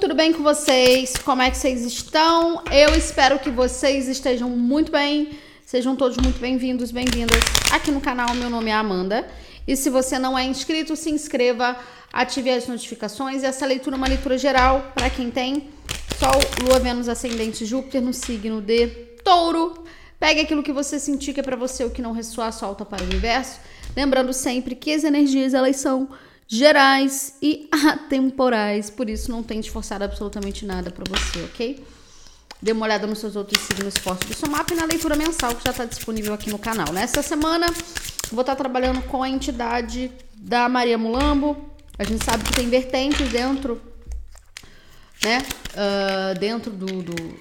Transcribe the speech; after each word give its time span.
Tudo 0.00 0.14
bem 0.14 0.32
com 0.32 0.42
vocês? 0.42 1.14
Como 1.18 1.42
é 1.42 1.50
que 1.50 1.56
vocês 1.56 1.84
estão? 1.84 2.62
Eu 2.72 2.96
espero 2.96 3.38
que 3.38 3.50
vocês 3.50 4.08
estejam 4.08 4.48
muito 4.48 4.90
bem. 4.90 5.38
Sejam 5.66 5.94
todos 5.94 6.16
muito 6.16 6.40
bem-vindos, 6.40 6.90
bem-vindas 6.90 7.38
aqui 7.70 7.90
no 7.90 8.00
canal. 8.00 8.34
Meu 8.34 8.48
nome 8.48 8.70
é 8.70 8.72
Amanda. 8.72 9.28
E 9.68 9.76
se 9.76 9.90
você 9.90 10.18
não 10.18 10.36
é 10.36 10.44
inscrito, 10.44 10.96
se 10.96 11.10
inscreva, 11.10 11.76
ative 12.10 12.50
as 12.50 12.66
notificações. 12.66 13.44
Essa 13.44 13.66
leitura 13.66 13.94
é 13.94 13.98
uma 13.98 14.08
leitura 14.08 14.38
geral 14.38 14.92
para 14.94 15.10
quem 15.10 15.30
tem 15.30 15.68
Sol, 16.18 16.40
Lua, 16.66 16.80
Vênus, 16.80 17.08
Ascendente, 17.08 17.66
Júpiter 17.66 18.00
no 18.00 18.14
signo 18.14 18.62
de 18.62 18.88
Touro. 19.22 19.84
Pegue 20.18 20.40
aquilo 20.40 20.62
que 20.62 20.72
você 20.72 20.98
sentir 20.98 21.34
que 21.34 21.40
é 21.40 21.42
para 21.42 21.56
você, 21.56 21.84
o 21.84 21.90
que 21.90 22.00
não 22.00 22.12
ressoar, 22.12 22.52
solta 22.52 22.84
para 22.84 23.02
o 23.02 23.06
universo. 23.06 23.60
Lembrando 23.94 24.32
sempre 24.32 24.74
que 24.74 24.92
as 24.92 25.04
energias 25.04 25.52
elas 25.52 25.76
são 25.76 26.08
gerais 26.46 27.36
e 27.40 27.68
atemporais, 27.70 28.90
por 28.90 29.08
isso 29.08 29.30
não 29.30 29.42
tente 29.42 29.70
forçar 29.70 30.02
absolutamente 30.02 30.66
nada 30.66 30.90
para 30.90 31.04
você, 31.08 31.42
ok? 31.44 31.84
Dê 32.60 32.70
uma 32.70 32.86
olhada 32.86 33.06
nos 33.06 33.18
seus 33.18 33.34
outros 33.34 33.60
signos 33.62 33.96
fortes 33.98 34.28
do 34.28 34.34
seu 34.34 34.48
mapa 34.48 34.72
e 34.72 34.76
na 34.76 34.84
leitura 34.84 35.16
mensal 35.16 35.54
que 35.54 35.64
já 35.64 35.72
está 35.72 35.84
disponível 35.84 36.32
aqui 36.32 36.48
no 36.48 36.58
canal. 36.58 36.92
Nessa 36.92 37.20
semana, 37.20 37.66
vou 38.30 38.42
estar 38.42 38.54
tá 38.54 38.56
trabalhando 38.56 39.02
com 39.02 39.20
a 39.20 39.28
entidade 39.28 40.12
da 40.36 40.68
Maria 40.68 40.96
Mulambo. 40.96 41.56
A 41.98 42.04
gente 42.04 42.24
sabe 42.24 42.44
que 42.44 42.52
tem 42.52 42.68
vertentes 42.68 43.28
dentro, 43.30 43.82
né? 45.24 45.42
Uh, 45.72 46.38
dentro 46.38 46.70
do, 46.70 47.02
do, 47.02 47.38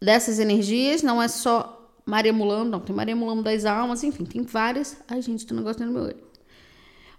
dessas 0.00 0.38
energias. 0.38 1.02
Não 1.02 1.22
é 1.22 1.28
só 1.28 1.92
Maria 2.06 2.32
Mulambo, 2.32 2.70
não. 2.70 2.80
Tem 2.80 2.96
Maria 2.96 3.14
Mulambo 3.14 3.42
das 3.42 3.66
almas, 3.66 4.02
enfim, 4.02 4.24
tem 4.24 4.42
várias. 4.42 4.96
Ai, 5.06 5.20
gente, 5.20 5.46
tem 5.46 5.54
um 5.54 5.60
negócio 5.60 5.84
no 5.84 5.92
meu 5.92 6.04
olho. 6.04 6.31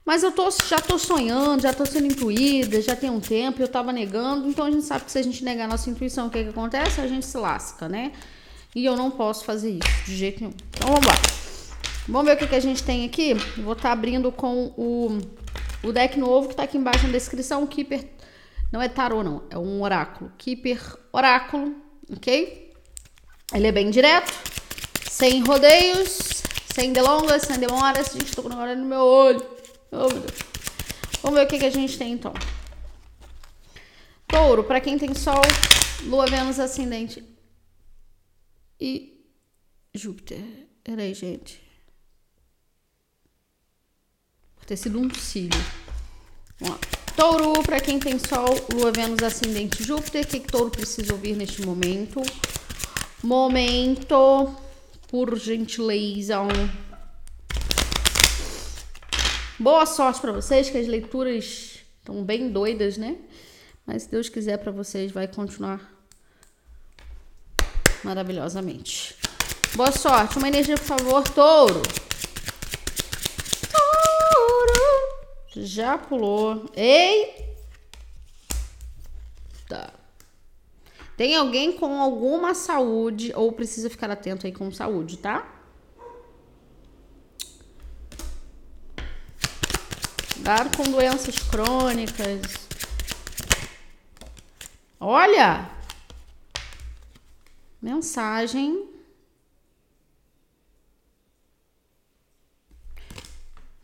Mas 0.05 0.21
eu 0.21 0.31
tô, 0.31 0.49
já 0.51 0.79
tô 0.79 0.97
sonhando, 0.97 1.61
já 1.61 1.71
tô 1.71 1.85
sendo 1.85 2.07
intuída, 2.07 2.81
já 2.81 2.95
tem 2.95 3.09
um 3.09 3.21
tempo, 3.21 3.61
eu 3.61 3.67
tava 3.67 3.93
negando. 3.93 4.49
Então 4.49 4.65
a 4.65 4.71
gente 4.71 4.85
sabe 4.85 5.05
que 5.05 5.11
se 5.11 5.17
a 5.17 5.21
gente 5.21 5.43
negar 5.43 5.65
a 5.65 5.67
nossa 5.67 5.89
intuição, 5.89 6.27
o 6.27 6.29
que, 6.29 6.43
que 6.43 6.49
acontece? 6.49 6.99
A 6.99 7.07
gente 7.07 7.25
se 7.25 7.37
lasca, 7.37 7.87
né? 7.87 8.11
E 8.75 8.83
eu 8.83 8.97
não 8.97 9.09
posso 9.09 9.45
fazer 9.45 9.69
isso 9.71 10.05
de 10.05 10.15
jeito 10.15 10.41
nenhum. 10.41 10.53
Então 10.71 10.89
vamos 10.89 11.05
lá. 11.05 11.13
Vamos 12.07 12.27
ver 12.27 12.35
o 12.35 12.37
que, 12.37 12.47
que 12.47 12.55
a 12.55 12.59
gente 12.59 12.83
tem 12.83 13.05
aqui. 13.05 13.33
Vou 13.57 13.73
estar 13.73 13.89
tá 13.89 13.91
abrindo 13.91 14.29
com 14.31 14.73
o, 14.75 15.19
o 15.83 15.91
deck 15.93 16.19
novo 16.19 16.49
que 16.49 16.55
tá 16.55 16.63
aqui 16.63 16.77
embaixo 16.77 17.05
na 17.05 17.13
descrição. 17.13 17.63
O 17.63 17.67
Keeper. 17.67 18.05
Não 18.71 18.81
é 18.81 18.89
tarô, 18.89 19.23
não. 19.23 19.43
É 19.49 19.57
um 19.57 19.81
oráculo. 19.81 20.31
Keeper 20.37 20.81
Oráculo, 21.13 21.75
ok? 22.11 22.73
Ele 23.53 23.67
é 23.67 23.71
bem 23.71 23.91
direto, 23.91 24.33
sem 25.07 25.43
rodeios, 25.43 26.41
sem 26.73 26.91
delongas, 26.91 27.43
sem 27.43 27.59
demoras. 27.59 28.07
Gente, 28.11 28.35
tô 28.35 28.41
com 28.41 28.51
agora 28.51 28.75
no 28.75 28.83
meu 28.83 29.01
olho. 29.01 29.52
Oh, 29.95 30.09
Vamos 31.21 31.39
ver 31.39 31.45
o 31.45 31.47
que, 31.47 31.59
que 31.59 31.65
a 31.65 31.69
gente 31.69 31.97
tem 31.97 32.13
então. 32.13 32.33
Touro, 34.27 34.63
para 34.63 34.81
quem 34.81 34.97
tem 34.97 35.13
Sol, 35.13 35.41
Lua, 36.03 36.25
Vênus, 36.25 36.59
Ascendente 36.59 37.23
e 38.79 39.23
Júpiter. 39.93 40.41
Peraí, 40.83 41.13
gente. 41.13 41.61
Por 44.57 44.65
ter 44.65 44.75
sido 44.75 44.99
um 44.99 45.13
cílio. 45.13 45.63
Vamos 46.59 46.75
lá. 46.75 46.81
Touro, 47.15 47.63
para 47.63 47.79
quem 47.79 47.99
tem 47.99 48.19
Sol, 48.19 48.49
Lua, 48.73 48.91
Vênus, 48.91 49.23
Ascendente, 49.23 49.81
Júpiter. 49.83 50.25
O 50.25 50.27
que, 50.27 50.39
que 50.39 50.47
Touro 50.51 50.71
precisa 50.71 51.13
ouvir 51.13 51.37
neste 51.37 51.61
momento? 51.61 52.21
Momento, 53.23 54.53
por 55.07 55.37
gentileza. 55.37 56.39
Boa 59.63 59.85
sorte 59.85 60.19
para 60.19 60.33
vocês, 60.33 60.69
que 60.69 60.77
as 60.77 60.87
leituras 60.87 61.79
estão 61.97 62.21
bem 62.21 62.49
doidas, 62.51 62.97
né? 62.97 63.15
Mas 63.85 64.03
se 64.03 64.11
Deus 64.11 64.27
quiser 64.27 64.57
para 64.57 64.73
vocês, 64.73 65.09
vai 65.09 65.25
continuar 65.25 65.79
maravilhosamente. 68.03 69.15
Boa 69.73 69.89
sorte. 69.93 70.37
Uma 70.37 70.49
energia, 70.49 70.75
por 70.75 70.83
favor, 70.83 71.23
touro. 71.29 71.81
Touro. 73.71 75.65
Já 75.65 75.97
pulou. 75.97 76.69
Ei! 76.75 77.55
Tá. 79.69 79.93
Tem 81.15 81.37
alguém 81.37 81.71
com 81.71 82.01
alguma 82.01 82.53
saúde 82.53 83.31
ou 83.33 83.53
precisa 83.53 83.89
ficar 83.89 84.11
atento 84.11 84.45
aí 84.45 84.51
com 84.51 84.69
saúde, 84.73 85.19
tá? 85.19 85.62
Cuidado 90.43 90.75
com 90.75 90.83
doenças 90.83 91.39
crônicas. 91.39 92.41
Olha! 94.99 95.69
Mensagem. 97.81 98.89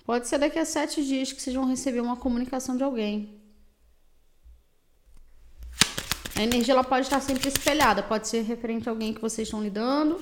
Pode 0.05 0.27
ser 0.27 0.37
daqui 0.37 0.59
a 0.59 0.65
sete 0.65 1.01
dias 1.05 1.31
que 1.31 1.41
vocês 1.41 1.55
vão 1.55 1.65
receber 1.65 2.01
uma 2.01 2.17
comunicação 2.17 2.75
de 2.75 2.83
alguém. 2.83 3.39
A 6.35 6.43
energia 6.43 6.73
ela 6.73 6.83
pode 6.83 7.05
estar 7.05 7.21
sempre 7.21 7.47
espelhada, 7.47 8.03
pode 8.03 8.27
ser 8.27 8.41
referente 8.41 8.89
a 8.89 8.91
alguém 8.91 9.13
que 9.13 9.21
vocês 9.21 9.47
estão 9.47 9.63
lidando, 9.63 10.19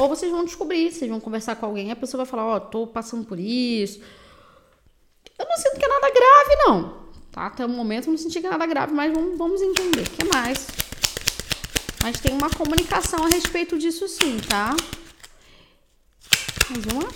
ou 0.00 0.08
vocês 0.08 0.32
vão 0.32 0.46
descobrir, 0.46 0.90
vocês 0.90 1.10
vão 1.10 1.20
conversar 1.20 1.56
com 1.56 1.66
alguém, 1.66 1.90
a 1.90 1.96
pessoa 1.96 2.24
vai 2.24 2.30
falar, 2.30 2.46
ó, 2.46 2.56
oh, 2.56 2.60
tô 2.60 2.86
passando 2.86 3.26
por 3.26 3.38
isso, 3.38 4.00
eu 5.38 5.46
não 5.48 5.56
sinto 5.56 5.78
que 5.78 5.84
é 5.84 5.88
nada 5.88 6.10
grave, 6.10 6.56
não. 6.66 7.08
Tá? 7.30 7.46
Até 7.46 7.64
o 7.64 7.68
momento 7.68 8.10
não 8.10 8.18
senti 8.18 8.40
que 8.40 8.46
é 8.46 8.50
nada 8.50 8.66
grave, 8.66 8.92
mas 8.92 9.12
vamos, 9.12 9.38
vamos 9.38 9.62
entender. 9.62 10.02
O 10.02 10.10
que 10.10 10.24
mais? 10.24 10.66
Mas 12.02 12.20
tem 12.20 12.34
uma 12.34 12.50
comunicação 12.50 13.24
a 13.24 13.28
respeito 13.28 13.78
disso 13.78 14.08
sim, 14.08 14.38
tá? 14.40 14.74
Mais 16.70 16.84
uma. 16.86 17.08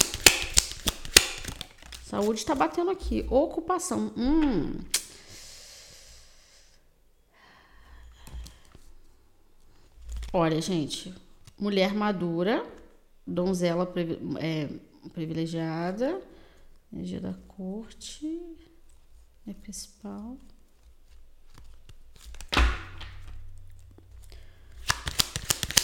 Saúde 2.05 2.41
está 2.41 2.55
batendo 2.55 2.91
aqui. 2.91 3.27
Ocupação. 3.29 4.13
Hum. 4.17 4.79
Olha, 10.33 10.61
gente. 10.61 11.15
Mulher 11.59 11.95
madura. 11.95 12.65
Donzela 13.27 13.91
é, 14.41 14.69
privilegiada 15.13 16.21
Energia 16.93 17.21
da 17.21 17.35
corte. 17.49 18.41
É 19.47 19.53
principal. 19.55 20.37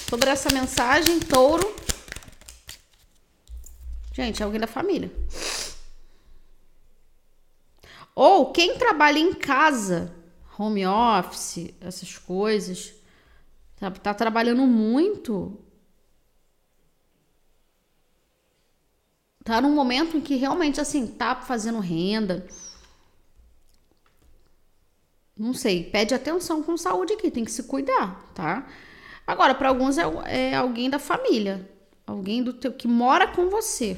Sobre 0.09 0.31
essa 0.31 0.53
mensagem, 0.53 1.21
touro. 1.21 1.75
Gente, 4.13 4.43
é 4.43 4.45
alguém 4.45 4.61
da 4.61 4.67
família. 4.67 5.13
Ou 8.15 8.51
quem 8.53 8.77
trabalha 8.77 9.19
em 9.19 9.33
casa, 9.33 10.13
home 10.59 10.85
office, 10.87 11.73
essas 11.81 12.19
coisas, 12.19 12.93
tá, 13.77 13.91
tá 13.91 14.13
trabalhando 14.13 14.67
muito, 14.67 15.57
tá 19.49 19.63
num 19.63 19.75
momento 19.75 20.15
em 20.15 20.21
que 20.21 20.37
realmente 20.37 20.79
assim 20.79 21.07
tá 21.07 21.35
fazendo 21.35 21.81
renda. 21.81 22.47
Não 25.35 25.55
sei, 25.55 25.85
pede 25.85 26.13
atenção 26.13 26.63
com 26.63 26.77
saúde 26.77 27.15
aqui, 27.15 27.31
tem 27.31 27.47
que 27.47 27.51
se 27.51 27.63
cuidar, 27.63 28.31
tá? 28.35 28.69
Agora, 29.27 29.55
para 29.55 29.71
alguns 29.71 29.97
é, 29.97 30.03
é, 30.27 30.55
alguém 30.55 30.91
da 30.91 30.99
família, 30.99 31.67
alguém 32.07 32.43
do 32.43 32.53
teu 32.53 32.75
que 32.75 32.87
mora 32.87 33.27
com 33.27 33.49
você. 33.49 33.97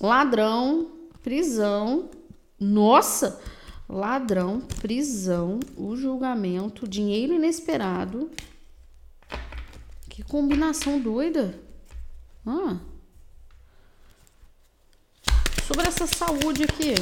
Ladrão, 0.00 0.92
prisão. 1.24 2.10
Nossa, 2.60 3.42
ladrão, 3.88 4.60
prisão, 4.80 5.58
o 5.76 5.96
julgamento, 5.96 6.86
dinheiro 6.86 7.34
inesperado. 7.34 8.30
Que 10.08 10.22
combinação 10.22 11.00
doida. 11.00 11.65
Ah. 12.46 12.78
Sobre 15.66 15.88
essa 15.88 16.06
saúde 16.06 16.62
aqui. 16.62 16.94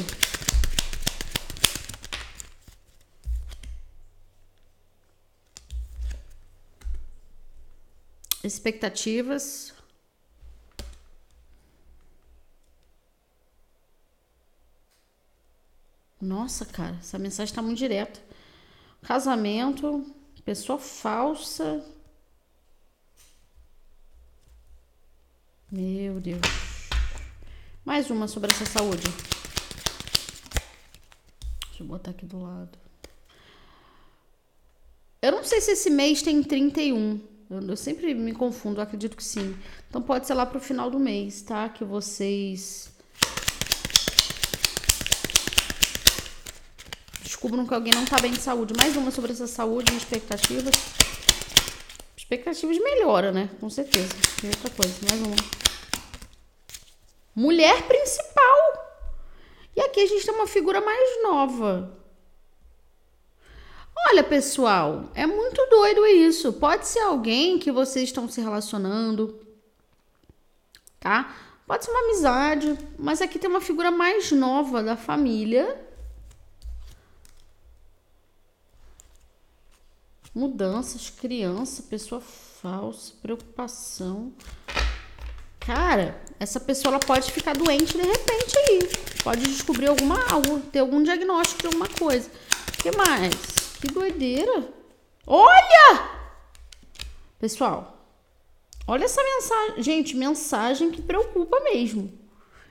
Expectativas. 8.43 9.73
Nossa, 16.19 16.65
cara, 16.65 16.95
essa 16.99 17.19
mensagem 17.19 17.51
está 17.51 17.61
muito 17.61 17.77
direta. 17.77 18.19
Casamento, 19.03 20.03
pessoa 20.43 20.79
falsa. 20.79 21.85
Meu 25.75 26.21
Deus. 26.21 26.39
Mais 27.83 28.09
uma 28.09 28.29
sobre 28.29 28.49
essa 28.49 28.65
saúde. 28.65 29.03
Deixa 31.67 31.83
eu 31.83 31.85
botar 31.85 32.11
aqui 32.11 32.25
do 32.25 32.41
lado. 32.41 32.79
Eu 35.21 35.33
não 35.33 35.43
sei 35.43 35.59
se 35.59 35.71
esse 35.71 35.89
mês 35.89 36.21
tem 36.21 36.41
31. 36.41 37.19
Eu, 37.49 37.59
eu 37.59 37.75
sempre 37.75 38.13
me 38.13 38.31
confundo, 38.31 38.79
acredito 38.79 39.17
que 39.17 39.23
sim. 39.23 39.53
Então 39.89 40.01
pode 40.01 40.25
ser 40.25 40.33
lá 40.33 40.45
pro 40.45 40.61
final 40.61 40.89
do 40.89 40.97
mês, 40.97 41.41
tá? 41.41 41.67
Que 41.67 41.83
vocês 41.83 42.89
descubram 47.21 47.67
que 47.67 47.73
alguém 47.73 47.93
não 47.93 48.05
tá 48.05 48.15
bem 48.21 48.31
de 48.31 48.39
saúde. 48.39 48.73
Mais 48.77 48.95
uma 48.95 49.11
sobre 49.11 49.33
essa 49.33 49.45
saúde 49.45 49.91
e 49.91 49.97
expectativas. 49.97 50.73
Expectativas 52.15 52.77
melhora, 52.77 53.33
né? 53.33 53.49
Com 53.59 53.69
certeza. 53.69 54.15
E 54.41 54.47
outra 54.47 54.69
coisa, 54.69 54.95
mais 55.09 55.21
uma. 55.21 55.64
Mulher 57.35 57.85
principal. 57.87 58.85
E 59.75 59.81
aqui 59.81 59.99
a 59.99 60.07
gente 60.07 60.25
tem 60.25 60.33
uma 60.33 60.47
figura 60.47 60.79
mais 60.79 61.21
nova. 61.21 61.99
Olha, 64.09 64.23
pessoal, 64.23 65.09
é 65.13 65.25
muito 65.25 65.65
doido 65.69 66.05
isso. 66.05 66.53
Pode 66.53 66.87
ser 66.87 66.99
alguém 66.99 67.59
que 67.59 67.71
vocês 67.71 68.05
estão 68.05 68.29
se 68.29 68.39
relacionando, 68.39 69.39
tá? 70.99 71.35
Pode 71.67 71.83
ser 71.83 71.91
uma 71.91 72.01
amizade, 72.01 72.77
mas 72.97 73.21
aqui 73.21 73.39
tem 73.39 73.49
uma 73.49 73.61
figura 73.61 73.89
mais 73.89 74.31
nova 74.31 74.83
da 74.83 74.95
família. 74.95 75.81
Mudanças, 80.33 81.09
criança, 81.09 81.81
pessoa 81.83 82.21
falsa, 82.21 83.13
preocupação. 83.21 84.33
Cara, 85.65 86.21
essa 86.39 86.59
pessoa 86.59 86.93
ela 86.93 86.99
pode 86.99 87.31
ficar 87.31 87.53
doente 87.53 87.97
de 87.97 88.03
repente 88.03 88.57
aí. 88.57 88.89
Pode 89.23 89.41
descobrir 89.41 89.87
alguma 89.87 90.23
algo, 90.31 90.59
ter 90.59 90.79
algum 90.79 91.01
diagnóstico 91.01 91.61
de 91.61 91.67
alguma 91.67 91.87
coisa. 91.87 92.29
O 92.29 92.83
que 92.83 92.95
mais? 92.95 93.33
Que 93.81 93.87
doideira. 93.87 94.69
Olha! 95.25 96.09
Pessoal, 97.39 98.07
olha 98.87 99.05
essa 99.05 99.23
mensagem. 99.23 99.83
Gente, 99.83 100.15
mensagem 100.15 100.91
que 100.91 101.01
preocupa 101.01 101.59
mesmo. 101.61 102.13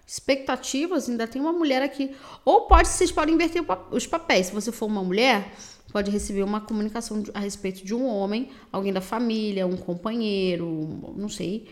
Expectativas, 0.06 1.08
ainda 1.08 1.26
tem 1.26 1.42
uma 1.42 1.52
mulher 1.52 1.82
aqui. 1.82 2.14
Ou 2.44 2.62
pode, 2.62 2.88
vocês 2.88 3.10
podem 3.10 3.34
inverter 3.34 3.64
os 3.90 4.06
papéis. 4.06 4.46
Se 4.46 4.52
você 4.52 4.70
for 4.70 4.86
uma 4.86 5.02
mulher, 5.02 5.52
pode 5.90 6.12
receber 6.12 6.44
uma 6.44 6.60
comunicação 6.60 7.24
a 7.34 7.40
respeito 7.40 7.84
de 7.84 7.92
um 7.94 8.06
homem, 8.06 8.50
alguém 8.70 8.92
da 8.92 9.00
família, 9.00 9.66
um 9.66 9.76
companheiro, 9.76 11.12
não 11.16 11.28
sei. 11.28 11.68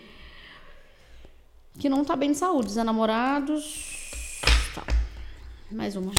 Que 1.79 1.89
não 1.89 2.05
tá 2.05 2.15
bem 2.15 2.33
de 2.33 2.39
saúde. 2.39 2.69
Os 2.69 2.77
namorados. 2.77 4.41
Tá. 4.75 4.85
Mais 5.71 5.97
uma. 5.97 6.13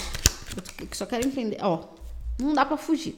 Eu 0.79 0.88
só 0.91 1.05
quero 1.05 1.27
entender. 1.27 1.57
Ó, 1.61 1.85
não 2.39 2.53
dá 2.53 2.65
para 2.65 2.77
fugir. 2.77 3.15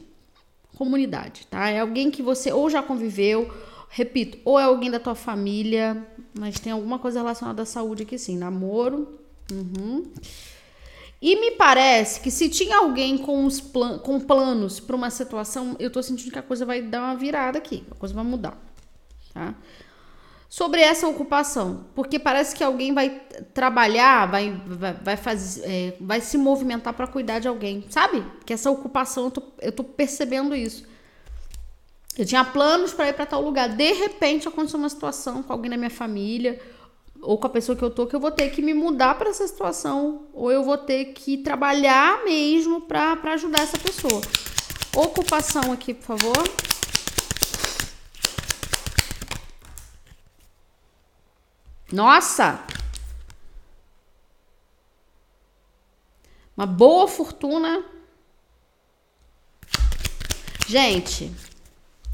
Comunidade, 0.76 1.48
tá? 1.48 1.70
É 1.70 1.80
alguém 1.80 2.12
que 2.12 2.22
você 2.22 2.52
ou 2.52 2.70
já 2.70 2.84
conviveu, 2.84 3.50
repito, 3.90 4.38
ou 4.44 4.60
é 4.60 4.64
alguém 4.64 4.92
da 4.92 5.00
tua 5.00 5.16
família, 5.16 6.06
mas 6.38 6.60
tem 6.60 6.74
alguma 6.74 7.00
coisa 7.00 7.20
relacionada 7.20 7.62
à 7.62 7.66
saúde 7.66 8.04
aqui 8.04 8.18
sim. 8.18 8.38
Namoro. 8.38 9.20
Uhum. 9.52 10.04
E 11.22 11.40
me 11.40 11.52
parece 11.52 12.20
que 12.20 12.30
se 12.30 12.50
tinha 12.50 12.78
alguém 12.78 13.18
com, 13.18 13.46
os 13.46 13.62
plan 13.62 13.98
com 13.98 14.20
planos 14.20 14.80
para 14.80 14.96
uma 14.96 15.10
situação, 15.10 15.76
eu 15.80 15.90
tô 15.90 16.04
sentindo 16.04 16.32
que 16.32 16.40
a 16.40 16.44
coisa 16.44 16.66
vai 16.66 16.82
dar 16.82 17.02
uma 17.02 17.16
virada 17.16 17.58
aqui, 17.58 17.84
a 17.90 17.96
coisa 17.96 18.14
vai 18.14 18.24
mudar, 18.24 18.58
tá? 19.34 19.56
Sobre 20.56 20.80
essa 20.80 21.06
ocupação, 21.06 21.86
porque 21.94 22.18
parece 22.18 22.56
que 22.56 22.64
alguém 22.64 22.94
vai 22.94 23.10
trabalhar, 23.54 24.26
vai, 24.32 24.58
vai, 24.66 24.94
vai, 24.94 25.18
fazer, 25.18 25.62
é, 25.66 25.98
vai 26.00 26.22
se 26.22 26.38
movimentar 26.38 26.94
para 26.94 27.06
cuidar 27.08 27.40
de 27.40 27.48
alguém, 27.50 27.84
sabe? 27.90 28.24
Que 28.46 28.54
essa 28.54 28.72
ocupação, 28.72 29.26
eu 29.26 29.32
tô, 29.32 29.44
eu 29.60 29.72
tô 29.74 29.84
percebendo 29.84 30.56
isso. 30.56 30.86
Eu 32.18 32.26
tinha 32.26 32.46
planos 32.46 32.94
para 32.94 33.10
ir 33.10 33.14
para 33.14 33.26
tal 33.26 33.42
lugar, 33.42 33.68
de 33.68 33.92
repente 33.92 34.48
aconteceu 34.48 34.80
uma 34.80 34.88
situação 34.88 35.44
com 35.44 35.52
alguém 35.52 35.70
da 35.70 35.76
minha 35.76 35.90
família 35.90 36.58
ou 37.22 37.38
com 37.38 37.48
a 37.48 37.50
pessoa 37.50 37.78
que 37.78 37.84
eu 37.84 37.90
tô 37.90 38.08
que 38.08 38.16
eu 38.16 38.20
vou 38.22 38.32
ter 38.32 38.50
que 38.52 38.62
me 38.62 38.74
mudar 38.74 39.16
para 39.16 39.32
essa 39.32 39.46
situação 39.46 40.22
ou 40.34 40.54
eu 40.54 40.64
vou 40.64 40.78
ter 40.78 41.08
que 41.08 41.38
trabalhar 41.38 42.24
mesmo 42.24 42.80
para 42.80 43.20
ajudar 43.34 43.60
essa 43.60 43.78
pessoa. 43.78 44.22
Ocupação 44.96 45.74
aqui, 45.74 45.94
por 45.94 46.18
favor. 46.18 46.44
Nossa! 51.92 52.66
Uma 56.58 56.66
boa 56.66 57.08
fortuna. 57.08 57.86
Gente, 60.68 61.32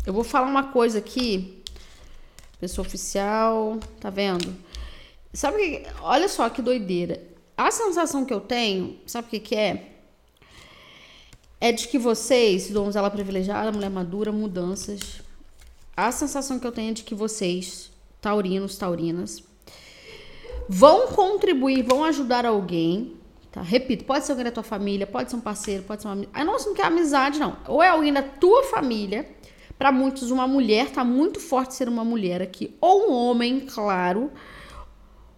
eu 0.06 0.12
vou 0.12 0.23
falar 0.23 0.47
uma 0.47 0.71
coisa 0.71 0.97
aqui. 0.97 1.63
Pessoa 2.59 2.85
oficial, 2.85 3.79
tá 4.00 4.09
vendo? 4.09 4.56
Sabe 5.33 5.57
que, 5.57 5.89
olha 6.01 6.27
só 6.27 6.50
que 6.50 6.62
doideira. 6.62 7.23
A 7.56 7.71
sensação 7.71 8.25
que 8.25 8.33
eu 8.33 8.41
tenho, 8.41 9.00
sabe 9.06 9.27
o 9.27 9.29
que 9.29 9.39
que 9.39 9.56
é? 9.56 9.95
É 11.59 11.71
de 11.71 11.88
que 11.88 11.97
vocês, 11.97 12.69
donzela 12.71 13.09
privilegiada, 13.09 13.71
mulher 13.71 13.89
madura, 13.89 14.31
mudanças. 14.31 15.21
A 15.95 16.12
sensação 16.12 16.59
que 16.59 16.65
eu 16.65 16.71
tenho 16.71 16.89
é 16.89 16.94
de 16.94 17.03
que 17.03 17.13
vocês, 17.13 17.91
taurinos, 18.19 18.75
taurinas, 18.75 19.44
vão 20.73 21.07
contribuir, 21.07 21.83
vão 21.83 22.06
ajudar 22.06 22.45
alguém, 22.45 23.18
tá? 23.51 23.62
Repito, 23.62 24.06
pode 24.06 24.25
ser 24.25 24.31
alguém 24.31 24.45
da 24.45 24.51
tua 24.51 24.63
família, 24.63 25.06
pode 25.06 25.29
ser 25.29 25.35
um 25.35 25.41
parceiro, 25.41 25.83
pode 25.83 26.01
ser 26.01 26.07
uma 26.07 26.25
Ah, 26.33 26.45
não, 26.45 26.57
não 26.57 26.73
quer 26.73 26.85
amizade, 26.85 27.38
não. 27.38 27.57
Ou 27.68 27.83
é 27.83 27.89
alguém 27.89 28.13
da 28.13 28.23
tua 28.23 28.63
família, 28.63 29.29
para 29.77 29.91
muitos 29.91 30.31
uma 30.31 30.47
mulher, 30.47 30.89
tá 30.89 31.03
muito 31.03 31.41
forte 31.41 31.73
ser 31.73 31.89
uma 31.89 32.06
mulher 32.06 32.41
aqui, 32.41 32.73
ou 32.79 33.09
um 33.09 33.13
homem, 33.13 33.59
claro. 33.59 34.31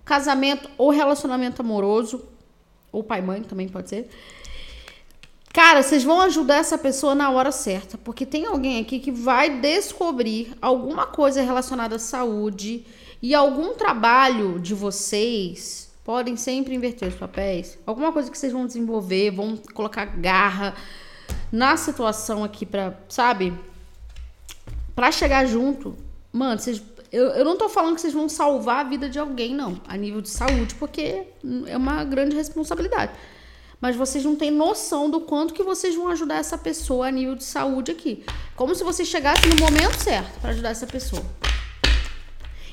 Casamento 0.05 0.69
ou 0.77 0.91
relacionamento 0.91 1.63
amoroso, 1.63 2.23
ou 2.91 3.03
pai-mãe 3.03 3.41
também 3.41 3.67
pode 3.67 3.89
ser. 3.89 4.09
Cara, 5.53 5.83
vocês 5.83 6.03
vão 6.03 6.19
ajudar 6.21 6.55
essa 6.55 6.79
pessoa 6.79 7.13
na 7.13 7.29
hora 7.29 7.51
certa, 7.51 7.95
porque 7.95 8.25
tem 8.25 8.47
alguém 8.47 8.81
aqui 8.81 8.99
que 8.99 9.11
vai 9.11 9.61
descobrir 9.61 10.51
alguma 10.59 11.05
coisa 11.05 11.43
relacionada 11.43 11.97
à 11.97 11.99
saúde, 11.99 12.83
e 13.21 13.35
algum 13.35 13.75
trabalho 13.75 14.59
de 14.59 14.73
vocês 14.73 15.93
podem 16.03 16.35
sempre 16.35 16.73
inverter 16.73 17.07
os 17.07 17.15
papéis. 17.15 17.77
Alguma 17.85 18.11
coisa 18.11 18.31
que 18.31 18.37
vocês 18.37 18.51
vão 18.51 18.65
desenvolver, 18.65 19.29
vão 19.29 19.55
colocar 19.75 20.05
garra 20.05 20.73
na 21.51 21.77
situação 21.77 22.43
aqui 22.43 22.65
para, 22.65 22.99
sabe? 23.07 23.53
Para 24.95 25.11
chegar 25.11 25.45
junto. 25.45 25.95
Mano, 26.33 26.59
vocês 26.59 26.81
eu, 27.11 27.27
eu 27.27 27.45
não 27.45 27.55
tô 27.55 27.69
falando 27.69 27.93
que 27.93 28.01
vocês 28.01 28.13
vão 28.13 28.27
salvar 28.27 28.79
a 28.83 28.89
vida 28.89 29.07
de 29.07 29.19
alguém, 29.19 29.53
não, 29.53 29.79
a 29.87 29.95
nível 29.95 30.19
de 30.19 30.29
saúde, 30.29 30.73
porque 30.75 31.27
é 31.67 31.77
uma 31.77 32.03
grande 32.03 32.35
responsabilidade. 32.35 33.11
Mas 33.83 33.97
vocês 33.97 34.23
não 34.23 34.33
têm 34.33 34.49
noção 34.49 35.09
do 35.09 35.19
quanto 35.19 35.53
que 35.53 35.61
vocês 35.61 35.93
vão 35.93 36.07
ajudar 36.07 36.35
essa 36.35 36.57
pessoa 36.57 37.07
a 37.07 37.11
nível 37.11 37.35
de 37.35 37.43
saúde 37.43 37.91
aqui. 37.91 38.23
Como 38.55 38.73
se 38.73 38.81
vocês 38.81 39.09
chegassem 39.09 39.49
no 39.49 39.57
momento 39.57 40.01
certo 40.01 40.39
para 40.39 40.51
ajudar 40.51 40.69
essa 40.69 40.87
pessoa. 40.87 41.21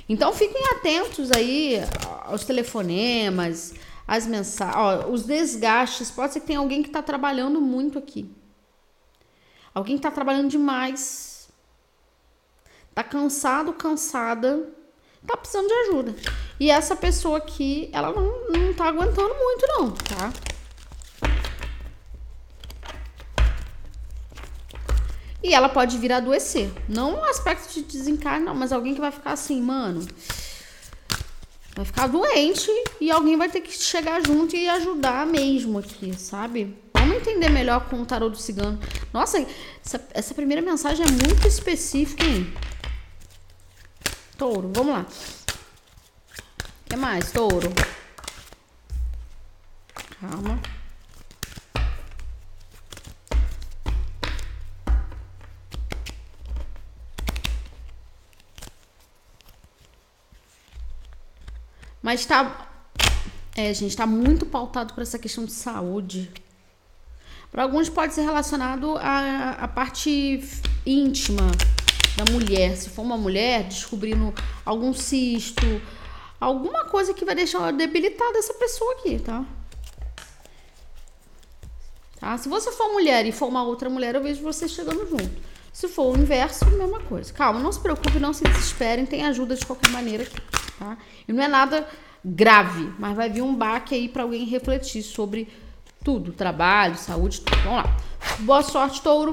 Então 0.08 0.32
fiquem 0.32 0.68
atentos 0.68 1.32
aí 1.32 1.80
aos 2.26 2.44
telefonemas, 2.44 3.74
as 4.06 4.24
mensagens, 4.24 5.06
os 5.10 5.24
desgastes. 5.24 6.12
Pode 6.12 6.32
ser 6.32 6.38
que 6.42 6.46
tenha 6.46 6.60
alguém 6.60 6.80
que 6.80 6.90
está 6.90 7.02
trabalhando 7.02 7.60
muito 7.60 7.98
aqui. 7.98 8.32
Alguém 9.74 9.96
que 9.96 10.06
está 10.06 10.12
trabalhando 10.12 10.48
demais. 10.48 11.48
Está 12.88 13.02
cansado, 13.02 13.72
cansada. 13.72 14.68
Está 15.20 15.36
precisando 15.36 15.66
de 15.66 15.74
ajuda. 15.74 16.14
E 16.60 16.70
essa 16.70 16.94
pessoa 16.94 17.38
aqui, 17.38 17.90
ela 17.92 18.12
não, 18.12 18.48
não 18.48 18.72
tá 18.74 18.84
aguentando 18.84 19.34
muito, 19.34 19.66
não, 19.66 19.90
tá? 19.90 20.49
E 25.42 25.54
ela 25.54 25.68
pode 25.68 25.96
vir 25.98 26.12
a 26.12 26.18
adoecer. 26.18 26.70
Não 26.88 27.12
no 27.12 27.24
aspecto 27.24 27.72
de 27.72 27.82
desencarne, 27.82 28.44
não, 28.44 28.54
mas 28.54 28.72
alguém 28.72 28.94
que 28.94 29.00
vai 29.00 29.10
ficar 29.10 29.32
assim, 29.32 29.60
mano. 29.60 30.06
Vai 31.74 31.84
ficar 31.84 32.08
doente 32.08 32.70
e 33.00 33.10
alguém 33.10 33.36
vai 33.36 33.48
ter 33.48 33.60
que 33.60 33.72
chegar 33.72 34.20
junto 34.26 34.54
e 34.54 34.68
ajudar 34.68 35.26
mesmo 35.26 35.78
aqui, 35.78 36.12
sabe? 36.18 36.76
Vamos 36.92 37.16
entender 37.16 37.48
melhor 37.48 37.88
com 37.88 38.02
o 38.02 38.04
tarô 38.04 38.28
do 38.28 38.36
cigano. 38.36 38.78
Nossa, 39.12 39.44
essa, 39.84 40.08
essa 40.12 40.34
primeira 40.34 40.60
mensagem 40.60 41.06
é 41.06 41.10
muito 41.10 41.46
específica, 41.46 42.24
hein? 42.24 42.52
Touro, 44.36 44.70
vamos 44.74 44.92
lá. 44.92 45.06
O 46.84 46.88
que 46.90 46.96
mais, 46.96 47.32
touro? 47.32 47.72
Calma. 50.20 50.60
Mas 62.02 62.24
tá. 62.24 62.68
É, 63.56 63.72
gente, 63.74 63.96
tá 63.96 64.06
muito 64.06 64.46
pautado 64.46 64.94
por 64.94 65.02
essa 65.02 65.18
questão 65.18 65.44
de 65.44 65.52
saúde. 65.52 66.30
Para 67.50 67.64
alguns 67.64 67.88
pode 67.88 68.14
ser 68.14 68.22
relacionado 68.22 68.96
à, 68.98 69.50
à 69.50 69.68
parte 69.68 70.40
íntima 70.86 71.50
da 72.16 72.32
mulher. 72.32 72.76
Se 72.76 72.88
for 72.90 73.02
uma 73.02 73.16
mulher, 73.16 73.64
descobrindo 73.64 74.32
algum 74.64 74.94
cisto, 74.94 75.66
alguma 76.40 76.84
coisa 76.84 77.12
que 77.12 77.24
vai 77.24 77.34
deixar 77.34 77.72
debilitada 77.72 78.38
essa 78.38 78.54
pessoa 78.54 78.92
aqui, 78.94 79.18
tá? 79.18 79.44
Tá? 82.20 82.36
Se 82.38 82.48
você 82.48 82.70
for 82.70 82.92
mulher 82.92 83.26
e 83.26 83.32
for 83.32 83.48
uma 83.48 83.62
outra 83.62 83.88
mulher, 83.90 84.14
eu 84.14 84.22
vejo 84.22 84.42
você 84.42 84.68
chegando 84.68 85.08
junto. 85.08 85.50
Se 85.72 85.88
for 85.88 86.14
o 86.14 86.20
inverso, 86.20 86.66
mesma 86.66 87.00
coisa. 87.00 87.32
Calma, 87.32 87.58
não 87.60 87.72
se 87.72 87.80
preocupe, 87.80 88.18
não 88.18 88.34
se 88.34 88.44
desesperem, 88.44 89.06
tem 89.06 89.24
ajuda 89.24 89.54
de 89.54 89.64
qualquer 89.64 89.90
maneira 89.90 90.24
aqui, 90.24 90.36
tá? 90.80 90.96
E 91.28 91.32
não 91.32 91.42
é 91.42 91.48
nada 91.48 91.86
grave, 92.24 92.92
mas 92.98 93.14
vai 93.14 93.28
vir 93.28 93.42
um 93.42 93.54
baque 93.54 93.94
aí 93.94 94.08
para 94.08 94.22
alguém 94.22 94.44
refletir 94.44 95.02
sobre 95.02 95.46
tudo, 96.02 96.32
trabalho, 96.32 96.96
saúde, 96.96 97.42
tudo. 97.42 97.62
Vamos 97.62 97.84
lá. 97.84 97.96
Boa 98.40 98.62
sorte, 98.62 99.02
touro. 99.02 99.32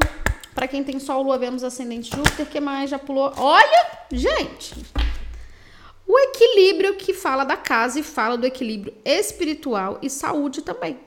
Para 0.53 0.67
quem 0.67 0.83
tem 0.83 0.99
Sol, 0.99 1.23
Lua, 1.23 1.37
Vênus, 1.37 1.63
Ascendente, 1.63 2.13
Júpiter, 2.15 2.45
que 2.47 2.59
mais 2.59 2.89
já 2.89 2.99
pulou? 2.99 3.31
Olha, 3.37 3.87
gente! 4.11 4.73
O 6.05 6.17
equilíbrio 6.19 6.95
que 6.95 7.13
fala 7.13 7.43
da 7.43 7.55
casa 7.55 7.99
e 7.99 8.03
fala 8.03 8.37
do 8.37 8.45
equilíbrio 8.45 8.93
espiritual 9.05 9.99
e 10.01 10.09
saúde 10.09 10.61
também. 10.61 10.99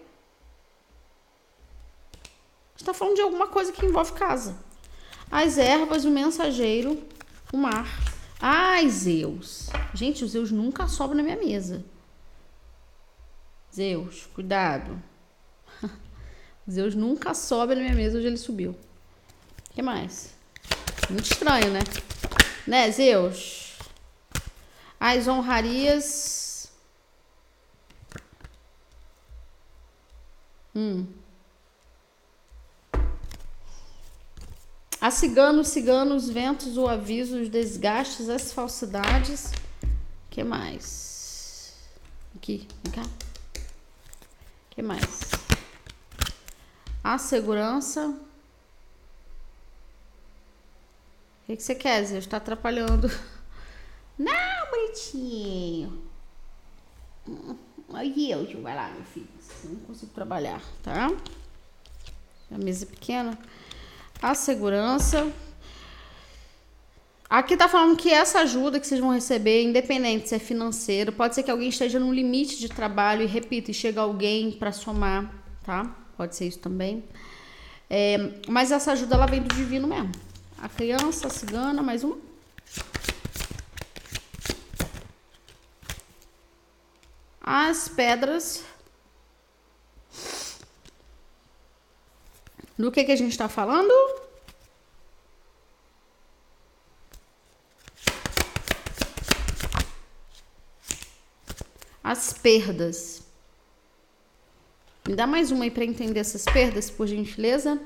está 2.77 2.95
falando 2.95 3.17
de 3.17 3.23
alguma 3.23 3.49
coisa 3.49 3.73
que 3.73 3.85
envolve 3.85 4.13
casa. 4.13 4.57
As 5.31 5.59
ervas, 5.59 6.05
o 6.05 6.11
mensageiro, 6.11 7.03
o 7.53 7.57
mar. 7.57 7.89
Ai, 8.41 8.89
Zeus. 8.89 9.69
Gente, 9.93 10.25
os 10.25 10.31
Zeus 10.31 10.51
nunca 10.51 10.89
sobem 10.89 11.17
na 11.17 11.23
minha 11.23 11.37
mesa. 11.37 11.85
Zeus, 13.75 14.27
cuidado. 14.35 15.01
Zeus 16.69 16.95
nunca 16.95 17.35
sobe 17.35 17.75
na 17.75 17.83
minha 17.83 17.95
mesa, 17.95 18.19
hoje 18.19 18.27
ele 18.27 18.37
subiu. 18.39 18.71
O 18.71 19.75
que 19.75 19.83
mais? 19.83 20.35
Muito 21.11 21.31
estranho, 21.31 21.71
né? 21.71 21.81
Né, 22.67 22.91
Zeus? 22.91 23.77
As 24.99 25.29
honrarias. 25.29 26.71
Hum. 30.75 31.07
A 35.01 35.11
cigano, 35.11 35.65
ciganos, 35.65 36.29
ventos, 36.29 36.77
o 36.77 36.87
aviso, 36.87 37.41
os 37.41 37.49
desgastes, 37.49 38.29
as 38.29 38.53
falsidades. 38.53 39.51
que 40.29 40.45
mais? 40.45 41.75
Aqui, 42.37 42.69
vem 42.85 42.93
cá. 42.93 43.03
que 44.69 44.83
mais? 44.83 45.31
A 47.03 47.17
segurança. 47.17 48.09
O 48.09 48.21
que, 51.47 51.57
que 51.57 51.63
você 51.63 51.75
quer, 51.75 52.05
Zé? 52.05 52.19
Está 52.19 52.37
atrapalhando. 52.37 53.09
Não, 54.19 54.71
bonitinho. 54.71 56.03
Aí, 57.95 58.31
eu, 58.31 58.61
vai 58.61 58.77
lá, 58.77 58.91
meu 58.91 59.05
filho. 59.05 59.29
Não 59.65 59.77
consigo 59.77 60.13
trabalhar, 60.13 60.63
tá? 60.83 61.11
A 62.51 62.59
mesa 62.59 62.85
é 62.85 62.89
pequena 62.89 63.39
a 64.23 64.35
segurança. 64.35 65.31
Aqui 67.29 67.57
tá 67.57 67.69
falando 67.69 67.97
que 67.97 68.11
essa 68.11 68.41
ajuda 68.41 68.81
que 68.81 68.87
vocês 68.87 69.01
vão 69.01 69.13
receber, 69.13 69.63
independente 69.63 70.29
se 70.29 70.35
é 70.35 70.39
financeiro, 70.39 71.13
pode 71.13 71.35
ser 71.35 71.45
que 71.45 71.51
alguém 71.51 71.69
esteja 71.69 72.01
no 72.01 72.13
limite 72.13 72.59
de 72.59 72.69
trabalho 72.69 73.23
e 73.23 73.27
repita, 73.27 73.71
e 73.71 73.75
chega 73.75 74.01
alguém 74.01 74.51
para 74.51 74.73
somar, 74.73 75.33
tá? 75.63 75.95
Pode 76.17 76.35
ser 76.35 76.49
isso 76.49 76.59
também. 76.59 77.05
É, 77.89 78.33
mas 78.49 78.73
essa 78.73 78.93
ajuda 78.93 79.15
ela 79.15 79.27
vem 79.27 79.43
do 79.43 79.55
divino 79.55 79.87
mesmo. 79.87 80.11
A 80.61 80.69
criança, 80.69 81.29
a 81.29 81.31
cigana, 81.31 81.83
mais 81.83 82.03
uma. 82.03 82.19
As 87.41 87.89
pedras 87.89 88.65
Do 92.81 92.91
que, 92.91 93.05
que 93.05 93.13
a 93.13 93.17
gente 93.17 93.33
está 93.33 93.47
falando? 93.47 93.93
As 102.03 102.33
perdas. 102.33 103.23
Me 105.07 105.15
dá 105.15 105.27
mais 105.27 105.51
uma 105.51 105.65
aí 105.65 105.71
para 105.71 105.85
entender 105.85 106.21
essas 106.21 106.47
perdas, 106.47 106.91
por 106.91 107.07
gentileza. 107.07 107.79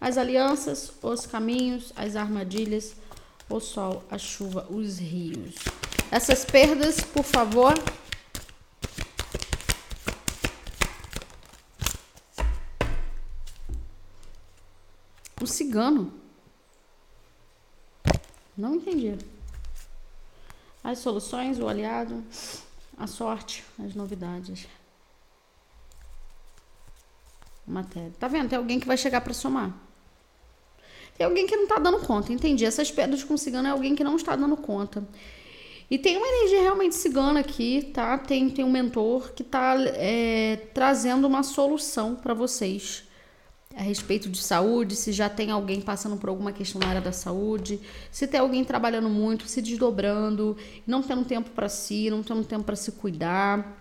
As 0.00 0.18
alianças, 0.18 0.92
os 1.00 1.24
caminhos, 1.24 1.92
as 1.94 2.16
armadilhas, 2.16 2.96
o 3.48 3.60
sol, 3.60 4.02
a 4.10 4.18
chuva, 4.18 4.66
os 4.68 4.98
rios. 4.98 5.54
Essas 6.10 6.44
perdas, 6.44 7.00
por 7.00 7.22
favor, 7.22 7.74
O 15.42 15.46
cigano. 15.46 16.14
Não 18.56 18.76
entendi. 18.76 19.18
As 20.84 21.00
soluções, 21.00 21.58
o 21.58 21.66
aliado, 21.66 22.22
a 22.96 23.08
sorte, 23.08 23.64
as 23.84 23.92
novidades. 23.96 24.68
Matéria. 27.66 28.12
Tá 28.20 28.28
vendo? 28.28 28.50
Tem 28.50 28.56
alguém 28.56 28.78
que 28.78 28.86
vai 28.86 28.96
chegar 28.96 29.20
para 29.20 29.34
somar. 29.34 29.72
Tem 31.18 31.26
alguém 31.26 31.44
que 31.44 31.56
não 31.56 31.66
tá 31.66 31.80
dando 31.80 31.98
conta, 32.06 32.32
entendi. 32.32 32.64
Essas 32.64 32.92
pedras 32.92 33.24
com 33.24 33.36
cigano 33.36 33.66
é 33.66 33.72
alguém 33.72 33.96
que 33.96 34.04
não 34.04 34.14
está 34.14 34.36
dando 34.36 34.56
conta. 34.56 35.04
E 35.90 35.98
tem 35.98 36.16
uma 36.16 36.26
energia 36.28 36.62
realmente 36.62 36.94
cigana 36.94 37.40
aqui, 37.40 37.90
tá? 37.92 38.16
Tem, 38.16 38.48
tem 38.48 38.64
um 38.64 38.70
mentor 38.70 39.32
que 39.32 39.42
tá 39.42 39.74
é, 39.78 40.68
trazendo 40.72 41.26
uma 41.26 41.42
solução 41.42 42.14
para 42.14 42.32
vocês 42.32 43.10
a 43.76 43.82
respeito 43.82 44.28
de 44.28 44.42
saúde, 44.42 44.96
se 44.96 45.12
já 45.12 45.28
tem 45.28 45.50
alguém 45.50 45.80
passando 45.80 46.16
por 46.16 46.28
alguma 46.28 46.52
questão 46.52 46.80
na 46.80 46.88
área 46.88 47.00
da 47.00 47.12
saúde, 47.12 47.80
se 48.10 48.26
tem 48.26 48.40
alguém 48.40 48.64
trabalhando 48.64 49.08
muito, 49.08 49.46
se 49.46 49.62
desdobrando, 49.62 50.56
não 50.86 51.02
tendo 51.02 51.24
tempo 51.24 51.50
para 51.50 51.68
si, 51.68 52.10
não 52.10 52.22
tendo 52.22 52.44
tempo 52.44 52.64
para 52.64 52.76
se 52.76 52.92
cuidar. 52.92 53.78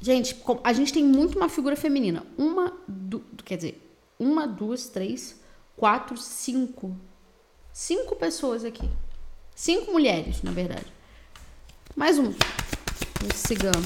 Gente, 0.00 0.36
a 0.62 0.72
gente 0.72 0.92
tem 0.92 1.04
muito 1.04 1.36
uma 1.38 1.48
figura 1.48 1.76
feminina. 1.76 2.24
Uma, 2.36 2.72
du, 2.86 3.22
quer 3.44 3.56
dizer, 3.56 3.98
uma, 4.18 4.46
duas, 4.46 4.88
três, 4.88 5.40
quatro, 5.76 6.16
cinco. 6.16 6.96
Cinco 7.72 8.16
pessoas 8.16 8.64
aqui. 8.64 8.88
Cinco 9.54 9.92
mulheres, 9.92 10.42
na 10.42 10.50
verdade. 10.50 10.86
Mais 11.94 12.18
um. 12.18 12.30
O 12.30 13.34
cigano. 13.34 13.84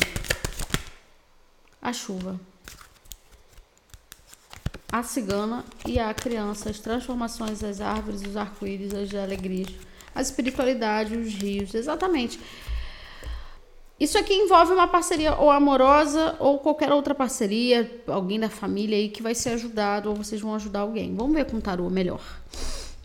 A 1.81 1.93
chuva 1.93 2.41
a 4.91 5.03
cigana 5.03 5.65
e 5.87 5.99
a 5.99 6.13
criança, 6.13 6.71
as 6.71 6.81
transformações, 6.81 7.63
as 7.63 7.81
árvores, 7.81 8.23
os 8.23 8.37
arco-íris, 8.37 8.93
as 8.93 9.15
alegrias, 9.15 9.71
a 10.15 10.21
espiritualidade, 10.21 11.17
os 11.17 11.33
rios, 11.35 11.75
exatamente. 11.75 12.41
Isso 13.99 14.17
aqui 14.17 14.33
envolve 14.33 14.73
uma 14.73 14.89
parceria 14.89 15.35
ou 15.35 15.51
amorosa 15.51 16.35
ou 16.39 16.59
qualquer 16.59 16.91
outra 16.91 17.15
parceria, 17.15 18.03
alguém 18.07 18.41
da 18.41 18.49
família 18.49 18.97
aí 18.97 19.11
que 19.11 19.23
vai 19.23 19.35
ser 19.35 19.51
ajudado 19.51 20.09
ou 20.09 20.17
vocês 20.17 20.41
vão 20.41 20.55
ajudar 20.55 20.81
alguém. 20.81 21.15
Vamos 21.15 21.35
ver 21.35 21.45
com 21.45 21.61
tarô 21.61 21.89
melhor, 21.91 22.23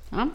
tá? 0.10 0.30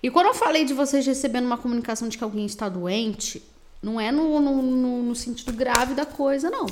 E 0.00 0.10
quando 0.10 0.26
eu 0.26 0.34
falei 0.34 0.64
de 0.64 0.74
vocês 0.74 1.04
recebendo 1.04 1.46
uma 1.46 1.58
comunicação 1.58 2.08
de 2.08 2.16
que 2.16 2.22
alguém 2.22 2.46
está 2.46 2.68
doente, 2.68 3.42
não 3.82 4.00
é 4.00 4.10
no, 4.10 4.40
no, 4.40 4.62
no, 4.62 5.02
no 5.02 5.14
sentido 5.14 5.52
grave 5.52 5.94
da 5.94 6.04
coisa, 6.04 6.50
não. 6.50 6.66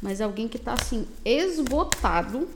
Mas 0.00 0.20
é 0.20 0.24
alguém 0.24 0.48
que 0.48 0.58
tá 0.58 0.74
assim, 0.74 1.06
esgotado 1.24 2.48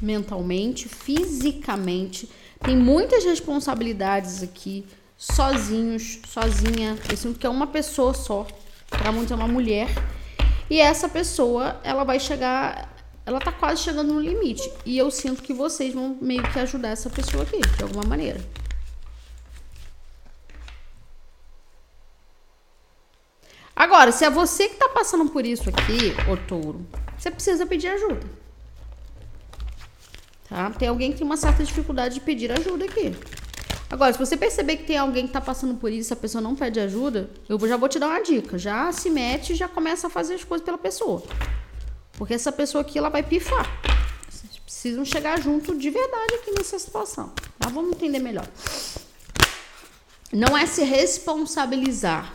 mentalmente, 0.00 0.88
fisicamente, 0.88 2.28
tem 2.60 2.76
muitas 2.76 3.24
responsabilidades 3.24 4.42
aqui, 4.42 4.86
sozinhos, 5.16 6.20
sozinha. 6.26 6.96
Eu 7.10 7.16
sinto 7.16 7.38
que 7.38 7.46
é 7.46 7.50
uma 7.50 7.66
pessoa 7.66 8.14
só, 8.14 8.46
para 8.88 9.12
muitos 9.12 9.32
é 9.32 9.34
uma 9.34 9.48
mulher. 9.48 9.88
E 10.70 10.80
essa 10.80 11.08
pessoa, 11.08 11.80
ela 11.82 12.04
vai 12.04 12.20
chegar, 12.20 12.94
ela 13.24 13.40
tá 13.40 13.52
quase 13.52 13.82
chegando 13.82 14.12
no 14.12 14.20
limite. 14.20 14.70
E 14.84 14.98
eu 14.98 15.10
sinto 15.10 15.42
que 15.42 15.52
vocês 15.52 15.94
vão 15.94 16.16
meio 16.20 16.42
que 16.42 16.58
ajudar 16.58 16.88
essa 16.88 17.08
pessoa 17.08 17.42
aqui, 17.42 17.60
de 17.76 17.82
alguma 17.82 18.04
maneira. 18.04 18.40
Agora, 23.78 24.10
se 24.10 24.24
é 24.24 24.30
você 24.30 24.68
que 24.68 24.74
tá 24.74 24.88
passando 24.88 25.30
por 25.30 25.46
isso 25.46 25.68
aqui, 25.68 26.12
ô 26.28 26.36
touro, 26.36 26.84
você 27.16 27.30
precisa 27.30 27.64
pedir 27.64 27.86
ajuda. 27.86 28.26
Tá? 30.48 30.68
Tem 30.70 30.88
alguém 30.88 31.12
que 31.12 31.18
tem 31.18 31.24
uma 31.24 31.36
certa 31.36 31.62
dificuldade 31.62 32.14
de 32.14 32.20
pedir 32.20 32.50
ajuda 32.50 32.86
aqui. 32.86 33.14
Agora, 33.88 34.12
se 34.12 34.18
você 34.18 34.36
perceber 34.36 34.78
que 34.78 34.84
tem 34.84 34.98
alguém 34.98 35.28
que 35.28 35.32
tá 35.32 35.40
passando 35.40 35.76
por 35.76 35.92
isso, 35.92 36.12
a 36.12 36.16
pessoa 36.16 36.42
não 36.42 36.56
pede 36.56 36.80
ajuda, 36.80 37.30
eu 37.48 37.56
já 37.68 37.76
vou 37.76 37.88
te 37.88 38.00
dar 38.00 38.08
uma 38.08 38.20
dica. 38.20 38.58
Já 38.58 38.90
se 38.90 39.08
mete 39.10 39.52
e 39.52 39.54
já 39.54 39.68
começa 39.68 40.08
a 40.08 40.10
fazer 40.10 40.34
as 40.34 40.42
coisas 40.42 40.64
pela 40.64 40.76
pessoa. 40.76 41.22
Porque 42.14 42.34
essa 42.34 42.50
pessoa 42.50 42.82
aqui, 42.82 42.98
ela 42.98 43.08
vai 43.08 43.22
pifar. 43.22 43.64
Vocês 44.28 44.58
precisam 44.58 45.04
chegar 45.04 45.40
junto 45.40 45.78
de 45.78 45.88
verdade 45.88 46.34
aqui 46.34 46.50
nessa 46.50 46.80
situação. 46.80 47.32
Tá? 47.60 47.68
Vamos 47.68 47.92
entender 47.92 48.18
melhor. 48.18 48.48
Não 50.32 50.58
é 50.58 50.66
se 50.66 50.82
responsabilizar, 50.82 52.34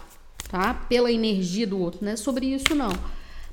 tá? 0.54 0.76
Pela 0.88 1.12
energia 1.12 1.66
do 1.66 1.80
outro, 1.80 2.06
não 2.06 2.12
é 2.12 2.16
sobre 2.16 2.46
isso, 2.46 2.76
não. 2.76 2.92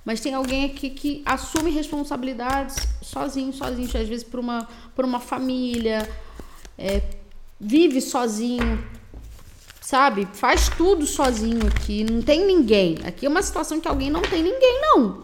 Mas 0.04 0.20
tem 0.20 0.34
alguém 0.34 0.66
aqui 0.66 0.90
que 0.90 1.22
assume 1.24 1.70
responsabilidades 1.70 2.76
sozinho, 3.00 3.54
sozinho, 3.54 3.86
às 3.86 4.06
vezes 4.06 4.22
por 4.22 4.38
uma, 4.38 4.68
por 4.94 5.06
uma 5.06 5.18
família, 5.18 6.06
é, 6.76 7.00
vive 7.58 8.02
sozinho, 8.02 8.86
sabe? 9.80 10.28
Faz 10.34 10.68
tudo 10.68 11.06
sozinho 11.06 11.66
aqui, 11.68 12.04
não 12.04 12.20
tem 12.20 12.44
ninguém. 12.44 12.98
Aqui 13.06 13.24
é 13.24 13.30
uma 13.30 13.40
situação 13.40 13.80
que 13.80 13.88
alguém 13.88 14.10
não 14.10 14.20
tem 14.20 14.42
ninguém, 14.42 14.82
não. 14.82 15.22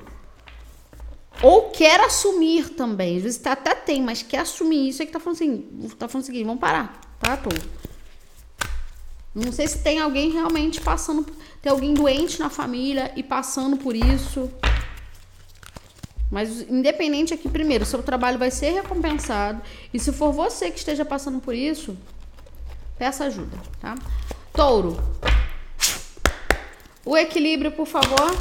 Ou 1.43 1.69
quer 1.73 2.01
assumir 2.01 2.71
também. 2.71 3.19
Às 3.19 3.23
vezes 3.23 3.47
até 3.47 3.75
tem, 3.75 4.01
mas 4.01 4.23
quer 4.23 4.39
assumir 4.39 4.89
isso. 4.89 5.03
É 5.03 5.07
que 5.07 5.13
tá 5.13 5.21
falando 5.21 5.37
assim, 5.37 5.59
tá 5.99 6.09
falando 6.09 6.23
o 6.23 6.27
seguinte, 6.27 6.47
vamos 6.47 6.61
parar, 6.61 6.99
tá, 7.21 7.37
Tô. 7.37 7.51
Não 9.45 9.53
sei 9.53 9.69
se 9.69 9.79
tem 9.79 10.01
alguém 10.01 10.31
realmente 10.31 10.81
passando, 10.81 11.25
tem 11.61 11.71
alguém 11.71 11.93
doente 11.93 12.41
na 12.41 12.49
família 12.49 13.13
e 13.15 13.23
passando 13.23 13.77
por 13.77 13.95
isso. 13.95 14.51
Mas 16.31 16.63
independente 16.63 17.33
aqui, 17.33 17.49
primeiro, 17.49 17.85
seu 17.85 18.03
trabalho 18.03 18.39
vai 18.39 18.51
ser 18.51 18.71
recompensado. 18.71 19.61
E 19.93 19.99
se 20.01 20.13
for 20.13 20.33
você 20.33 20.71
que 20.71 20.79
esteja 20.79 21.05
passando 21.05 21.39
por 21.39 21.55
isso, 21.55 21.97
Peça 22.99 23.25
ajuda, 23.25 23.59
tá? 23.79 23.95
Touro. 24.55 24.97
O 27.05 27.15
equilíbrio, 27.15 27.71
por 27.73 27.87
favor. 27.87 28.35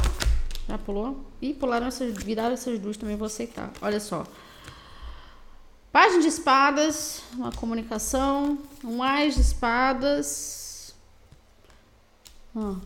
Já 0.66 0.78
pulou? 0.78 1.26
Ih, 1.42 1.52
pularam 1.52 1.86
essas, 1.86 2.14
viraram 2.14 2.54
essas 2.54 2.78
duas 2.78 2.96
também, 2.96 3.16
vou 3.16 3.26
aceitar. 3.26 3.70
Olha 3.82 4.00
só. 4.00 4.26
Página 5.92 6.22
de 6.22 6.28
espadas, 6.28 7.22
uma 7.34 7.52
comunicação, 7.52 8.58
um 8.82 8.96
mais 8.96 9.34
de 9.34 9.42
espadas. 9.42 10.65
Ah. 12.56 12.80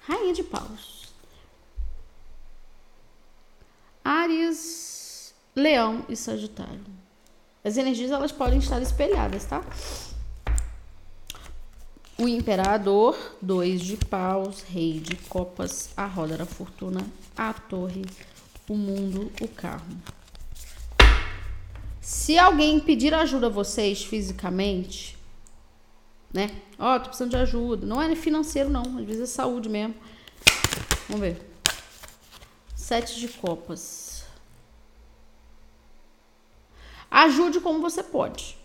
Rainha 0.00 0.32
de 0.32 0.44
paus. 0.44 1.08
Ares, 4.04 5.34
Leão 5.54 6.04
e 6.08 6.16
Sagitário. 6.16 6.80
As 7.62 7.76
energias 7.76 8.10
elas 8.10 8.32
podem 8.32 8.58
estar 8.58 8.80
espelhadas, 8.80 9.44
tá? 9.44 9.62
o 12.20 12.28
imperador, 12.28 13.16
dois 13.40 13.80
de 13.80 13.96
paus, 13.96 14.60
rei 14.60 15.00
de 15.00 15.16
copas, 15.16 15.88
a 15.96 16.04
roda 16.04 16.36
da 16.36 16.44
fortuna, 16.44 17.00
a 17.34 17.54
torre, 17.54 18.04
o 18.68 18.76
mundo, 18.76 19.32
o 19.40 19.48
carro. 19.48 19.96
Se 21.98 22.38
alguém 22.38 22.78
pedir 22.78 23.14
ajuda 23.14 23.46
a 23.46 23.50
vocês 23.50 24.04
fisicamente, 24.04 25.16
né? 26.30 26.50
Ó, 26.80 26.96
oh, 26.96 26.98
tô 26.98 27.06
precisando 27.06 27.30
de 27.30 27.36
ajuda. 27.36 27.86
Não 27.86 28.00
é 28.00 28.16
financeiro, 28.16 28.70
não. 28.70 28.82
Às 28.98 29.04
vezes 29.04 29.22
é 29.22 29.26
saúde 29.26 29.68
mesmo. 29.68 29.94
Vamos 31.06 31.20
ver. 31.20 31.50
Sete 32.74 33.20
de 33.20 33.28
copas. 33.28 34.24
Ajude 37.10 37.60
como 37.60 37.82
você 37.82 38.02
pode. 38.02 38.56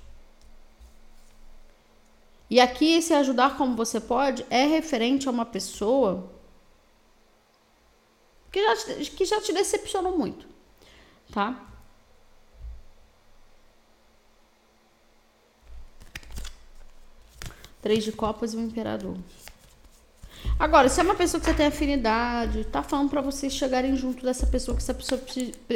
E 2.50 2.60
aqui 2.60 2.94
esse 2.94 3.14
ajudar 3.14 3.58
como 3.58 3.76
você 3.76 4.00
pode 4.00 4.46
é 4.50 4.66
referente 4.66 5.28
a 5.28 5.32
uma 5.32 5.46
pessoa 5.46 6.32
que 8.52 8.64
já, 8.64 8.76
te, 8.78 9.12
que 9.12 9.26
já 9.26 9.42
te 9.42 9.52
decepcionou 9.52 10.18
muito, 10.18 10.48
tá? 11.34 11.75
Três 17.86 18.04
de 18.04 18.12
copas 18.12 18.56
e 18.56 18.58
o 18.58 18.62
imperador. 18.62 19.16
Agora, 20.58 20.90
se 20.90 21.00
é 21.00 21.04
uma 21.04 21.14
pessoa 21.14 21.40
que 21.40 21.46
você 21.46 21.54
tem 21.54 21.68
afinidade, 21.68 22.64
tá 22.64 22.82
falando 22.82 23.12
para 23.12 23.22
vocês 23.22 23.54
chegarem 23.54 23.96
junto 23.96 24.26
dessa 24.26 24.48
pessoa 24.48 24.76
que 24.76 24.82
essa 24.82 24.96
pessoa, 24.96 25.22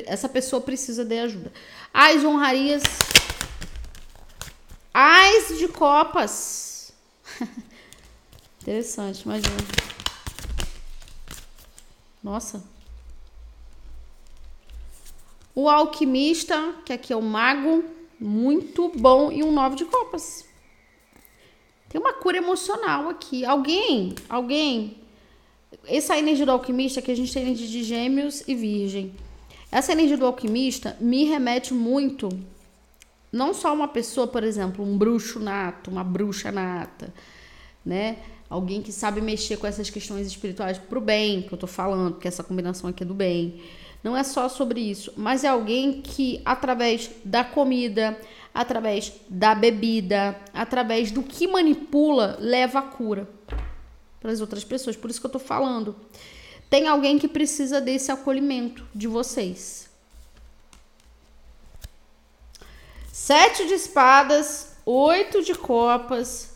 essa 0.07 0.27
pessoa 0.27 0.59
precisa 0.59 1.05
de 1.05 1.19
ajuda. 1.19 1.53
As 1.93 2.23
honrarias 2.23 2.81
Ais 4.91 5.59
de 5.59 5.67
copas. 5.67 6.91
Interessante, 8.59 9.21
imagina. 9.21 9.55
Nossa. 12.23 12.63
O 15.53 15.69
alquimista, 15.69 16.73
que 16.83 16.91
aqui 16.91 17.13
é 17.13 17.15
o 17.15 17.21
mago, 17.21 17.83
muito 18.19 18.91
bom, 18.97 19.31
e 19.31 19.43
um 19.43 19.51
nove 19.51 19.75
de 19.75 19.85
copas. 19.85 20.48
Tem 21.89 21.99
uma 21.99 22.13
cura 22.13 22.37
emocional 22.37 23.09
aqui. 23.09 23.43
Alguém, 23.43 24.13
alguém. 24.29 24.97
Essa 25.85 26.17
energia 26.17 26.45
do 26.45 26.51
alquimista, 26.51 27.01
que 27.01 27.11
a 27.11 27.15
gente 27.15 27.33
tem 27.33 27.41
energia 27.43 27.67
de 27.67 27.83
gêmeos 27.83 28.43
e 28.47 28.55
virgem. 28.55 29.13
Essa 29.71 29.91
energia 29.91 30.17
do 30.17 30.25
alquimista 30.25 30.95
me 30.99 31.25
remete 31.25 31.73
muito 31.73 32.29
não 33.31 33.53
só 33.53 33.73
uma 33.73 33.87
pessoa, 33.87 34.27
por 34.27 34.43
exemplo, 34.43 34.83
um 34.83 34.97
bruxo 34.97 35.39
nato, 35.39 35.91
uma 35.91 36.03
bruxa 36.03 36.51
nata, 36.51 37.13
né? 37.85 38.17
Alguém 38.49 38.81
que 38.81 38.91
sabe 38.91 39.21
mexer 39.21 39.57
com 39.57 39.67
essas 39.67 39.89
questões 39.89 40.25
espirituais 40.25 40.79
pro 40.79 40.99
bem, 40.99 41.43
que 41.43 41.53
eu 41.53 41.57
tô 41.57 41.67
falando, 41.67 42.13
porque 42.13 42.27
essa 42.27 42.43
combinação 42.43 42.89
aqui 42.89 43.03
é 43.03 43.05
do 43.05 43.13
bem. 43.13 43.61
Não 44.03 44.17
é 44.17 44.23
só 44.23 44.49
sobre 44.49 44.79
isso, 44.79 45.13
mas 45.15 45.43
é 45.43 45.49
alguém 45.49 46.01
que 46.01 46.41
através 46.43 47.11
da 47.23 47.43
comida, 47.43 48.17
através 48.53 49.13
da 49.29 49.55
bebida, 49.55 50.39
através 50.53 51.11
do 51.11 51.23
que 51.23 51.47
manipula, 51.47 52.37
leva 52.39 52.79
a 52.79 52.83
cura 52.83 53.27
para 54.19 54.31
as 54.31 54.41
outras 54.41 54.63
pessoas. 54.63 54.95
Por 54.95 55.09
isso 55.09 55.19
que 55.19 55.25
eu 55.25 55.31
tô 55.31 55.39
falando. 55.39 55.95
Tem 56.69 56.87
alguém 56.87 57.17
que 57.17 57.27
precisa 57.27 57.81
desse 57.81 58.11
acolhimento 58.11 58.85
de 58.93 59.07
vocês. 59.07 59.89
Sete 63.11 63.67
de 63.67 63.73
espadas, 63.73 64.75
oito 64.85 65.43
de 65.43 65.53
copas, 65.53 66.55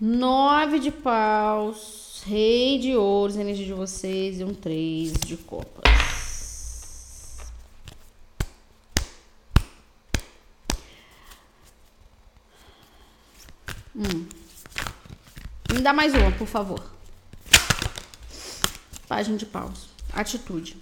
nove 0.00 0.78
de 0.78 0.90
paus, 0.90 2.22
rei 2.26 2.78
de 2.78 2.96
ouros, 2.96 3.36
energia 3.36 3.66
de 3.66 3.72
vocês, 3.72 4.40
e 4.40 4.44
um 4.44 4.54
três 4.54 5.12
de 5.12 5.36
copas. 5.36 5.83
Hum. 13.96 14.26
Me 15.72 15.80
dá 15.80 15.92
mais 15.92 16.14
uma, 16.14 16.32
por 16.32 16.46
favor. 16.46 16.82
Página 19.06 19.36
de 19.36 19.46
paus. 19.46 19.88
Atitude. 20.12 20.76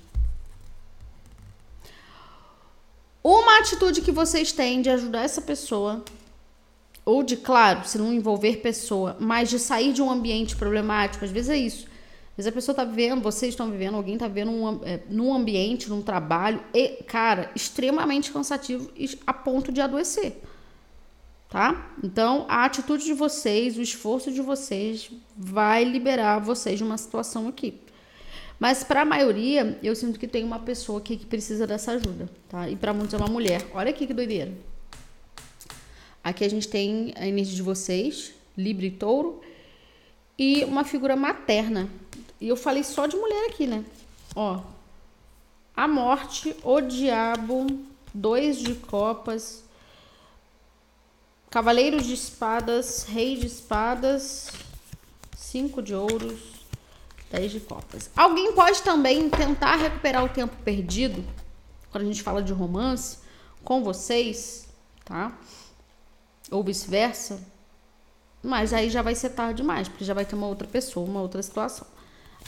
Uma 3.23 3.61
atitude 3.61 4.01
que 4.01 4.11
vocês 4.11 4.51
têm 4.51 4.83
de 4.83 4.91
ajudar 4.91 5.23
essa 5.23 5.41
pessoa, 5.41 6.05
ou 7.05 7.23
de, 7.23 7.37
claro, 7.37 7.87
se 7.87 7.99
não 7.99 8.13
envolver 8.13 8.57
pessoa, 8.57 9.17
mas 9.21 9.49
de 9.49 9.59
sair 9.59 9.93
de 9.93 10.03
um 10.03 10.11
ambiente 10.11 10.57
problemático, 10.57 11.25
às 11.25 11.31
vezes 11.31 11.51
é 11.51 11.57
isso. 11.57 11.87
Às 12.33 12.39
vezes 12.39 12.49
a 12.49 12.53
pessoa 12.53 12.75
tá 12.75 12.85
vivendo, 12.85 13.23
vocês 13.23 13.53
estão 13.53 13.71
vivendo, 13.71 13.97
alguém 13.97 14.17
tá 14.17 14.27
vivendo 14.27 14.51
um, 14.51 14.81
é, 14.85 15.01
num 15.09 15.35
ambiente, 15.35 15.89
num 15.89 16.03
trabalho, 16.03 16.63
e, 16.75 17.03
cara, 17.05 17.51
extremamente 17.55 18.33
cansativo 18.33 18.91
a 19.27 19.33
ponto 19.35 19.71
de 19.71 19.81
adoecer. 19.81 20.41
Tá? 21.53 21.93
Então, 22.03 22.47
a 22.49 22.65
atitude 22.65 23.05
de 23.05 23.13
vocês, 23.13 23.77
o 23.77 23.83
esforço 23.83 24.33
de 24.33 24.41
vocês 24.41 25.11
vai 25.37 25.85
liberar 25.85 26.39
vocês 26.39 26.79
de 26.79 26.83
uma 26.83 26.97
situação 26.97 27.47
aqui. 27.47 27.79
Mas 28.59 28.83
para 28.83 29.03
a 29.03 29.05
maioria, 29.05 29.79
eu 29.83 29.95
sinto 29.95 30.19
que 30.19 30.27
tem 30.27 30.45
uma 30.45 30.59
pessoa 30.59 30.99
aqui 30.99 31.15
que 31.15 31.27
precisa 31.27 31.67
dessa 31.67 31.93
ajuda, 31.93 32.27
tá? 32.49 32.71
E 32.71 32.75
para 32.75 32.95
muitos 32.95 33.13
é 33.13 33.19
uma 33.19 33.29
mulher. 33.29 33.67
Olha 33.75 33.91
aqui 33.91 34.07
que 34.07 34.15
doideira. 34.15 34.51
Aqui 36.25 36.43
a 36.43 36.49
gente 36.49 36.67
tem 36.69 37.13
a 37.17 37.27
energia 37.27 37.55
de 37.55 37.63
vocês, 37.63 38.33
Libra 38.57 38.87
e 38.87 38.91
Touro, 38.91 39.43
e 40.39 40.65
uma 40.65 40.85
figura 40.85 41.17
materna. 41.17 41.87
E 42.41 42.49
eu 42.49 42.57
falei 42.57 42.83
só 42.83 43.07
de 43.07 43.15
mulher 43.15 43.51
aqui, 43.51 43.67
né? 43.67 43.85
Ó. 44.35 44.63
A 45.77 45.87
morte, 45.87 46.57
o 46.65 46.81
diabo, 46.81 47.67
dois 48.15 48.57
de 48.57 48.75
copas, 48.75 49.63
cavaleiro 51.53 52.01
de 52.01 52.15
espadas, 52.15 53.05
rei 53.05 53.37
de 53.37 53.47
espadas, 53.47 54.51
cinco 55.37 55.83
de 55.83 55.95
ouros, 55.95 56.41
10 57.31 57.53
de 57.53 57.61
copas. 57.61 58.11
Alguém 58.17 58.55
pode 58.55 58.81
também 58.83 59.29
tentar 59.29 59.77
recuperar 59.77 60.25
o 60.25 60.31
tempo 60.31 60.57
perdido, 60.65 61.23
quando 61.91 62.05
a 62.05 62.07
gente 62.07 62.23
fala 62.23 62.43
de 62.43 62.55
romance, 62.55 63.19
com 63.63 63.85
vocês, 63.85 64.67
tá? 65.05 65.39
Ou 66.51 66.65
vice-versa. 66.65 67.39
Mas 68.43 68.73
aí 68.73 68.89
já 68.89 69.03
vai 69.03 69.15
ser 69.15 69.31
tarde 69.31 69.61
demais, 69.61 69.89
porque 69.89 70.07
já 70.07 70.15
vai 70.15 70.25
ter 70.25 70.35
uma 70.35 70.47
outra 70.47 70.67
pessoa, 70.67 71.07
uma 71.07 71.21
outra 71.21 71.43
situação. 71.43 71.87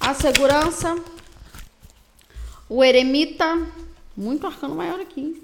A 0.00 0.14
segurança, 0.14 0.96
o 2.70 2.82
eremita, 2.82 3.68
muito 4.16 4.46
arcano 4.46 4.74
maior 4.74 4.98
aqui. 4.98 5.42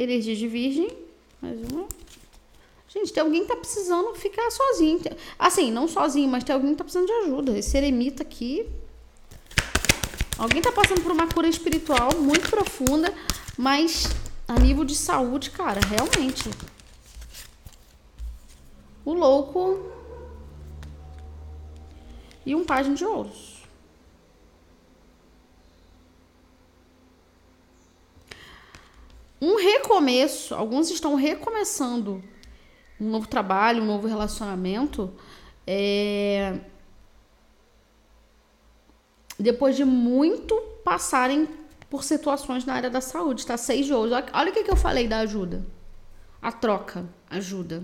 Energia 0.00 0.34
de 0.34 0.48
virgem, 0.48 0.90
mais 1.42 1.60
uma. 1.60 1.86
Gente, 2.88 3.12
tem 3.12 3.22
alguém 3.22 3.42
que 3.42 3.48
tá 3.48 3.56
precisando 3.56 4.14
ficar 4.14 4.50
sozinho. 4.50 4.98
Assim, 5.38 5.70
não 5.70 5.86
sozinho, 5.86 6.26
mas 6.26 6.42
tem 6.42 6.54
alguém 6.54 6.70
que 6.70 6.78
tá 6.78 6.84
precisando 6.84 7.06
de 7.06 7.12
ajuda. 7.12 7.58
Esse 7.58 7.76
eremita 7.76 8.22
aqui. 8.22 8.66
Alguém 10.38 10.62
tá 10.62 10.72
passando 10.72 11.02
por 11.02 11.12
uma 11.12 11.26
cura 11.26 11.46
espiritual 11.46 12.16
muito 12.16 12.48
profunda, 12.48 13.12
mas 13.58 14.08
a 14.48 14.58
nível 14.58 14.86
de 14.86 14.96
saúde, 14.96 15.50
cara, 15.50 15.82
realmente. 15.86 16.48
O 19.04 19.12
louco. 19.12 19.84
E 22.46 22.54
um 22.54 22.64
página 22.64 22.94
de 22.94 23.04
ouros. 23.04 23.59
Um 29.40 29.56
recomeço. 29.56 30.54
Alguns 30.54 30.90
estão 30.90 31.14
recomeçando 31.14 32.22
um 33.00 33.08
novo 33.08 33.26
trabalho, 33.26 33.82
um 33.82 33.86
novo 33.86 34.06
relacionamento. 34.06 35.12
É... 35.66 36.58
Depois 39.38 39.76
de 39.76 39.84
muito 39.84 40.54
passarem 40.84 41.48
por 41.88 42.04
situações 42.04 42.64
na 42.64 42.74
área 42.74 42.90
da 42.90 43.00
saúde, 43.00 43.46
tá? 43.46 43.56
Seis 43.56 43.86
de 43.86 43.94
ouro. 43.94 44.12
Olha 44.32 44.50
o 44.50 44.52
que, 44.52 44.62
que 44.62 44.70
eu 44.70 44.76
falei 44.76 45.08
da 45.08 45.20
ajuda. 45.20 45.64
A 46.42 46.52
troca 46.52 47.08
ajuda. 47.28 47.82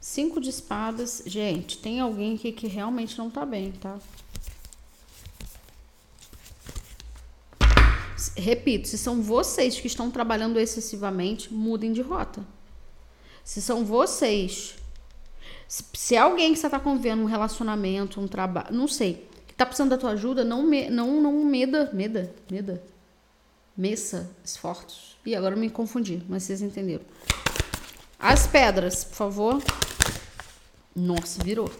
Cinco 0.00 0.40
de 0.40 0.48
espadas. 0.48 1.22
Gente, 1.26 1.78
tem 1.78 2.00
alguém 2.00 2.36
aqui 2.36 2.50
que 2.52 2.66
realmente 2.66 3.18
não 3.18 3.28
tá 3.28 3.44
bem, 3.44 3.72
tá? 3.72 3.98
Repito, 8.36 8.88
se 8.88 8.98
são 8.98 9.22
vocês 9.22 9.78
que 9.78 9.86
estão 9.86 10.10
trabalhando 10.10 10.58
excessivamente, 10.58 11.52
mudem 11.52 11.92
de 11.92 12.02
rota. 12.02 12.44
Se 13.44 13.62
são 13.62 13.84
vocês 13.84 14.76
se 15.68 16.16
alguém 16.16 16.54
que 16.54 16.58
você 16.58 16.68
tá 16.68 16.80
convivendo 16.80 17.22
um 17.22 17.26
relacionamento, 17.26 18.20
um 18.20 18.26
trabalho, 18.26 18.74
não 18.74 18.88
sei, 18.88 19.28
que 19.46 19.52
tá 19.52 19.66
precisando 19.66 19.90
da 19.90 19.98
tua 19.98 20.10
ajuda, 20.12 20.42
não 20.42 20.62
me, 20.62 20.88
não 20.88 21.20
não 21.20 21.44
meda, 21.44 21.90
meda, 21.92 22.34
meda. 22.50 22.82
Meça 23.76 24.30
esforços. 24.42 25.16
E 25.24 25.36
agora 25.36 25.54
eu 25.54 25.58
me 25.58 25.68
confundi, 25.70 26.22
mas 26.26 26.42
vocês 26.42 26.62
entenderam. 26.62 27.04
As 28.18 28.46
pedras, 28.46 29.04
por 29.04 29.14
favor. 29.14 29.62
Nossa, 30.96 31.44
virou. 31.44 31.70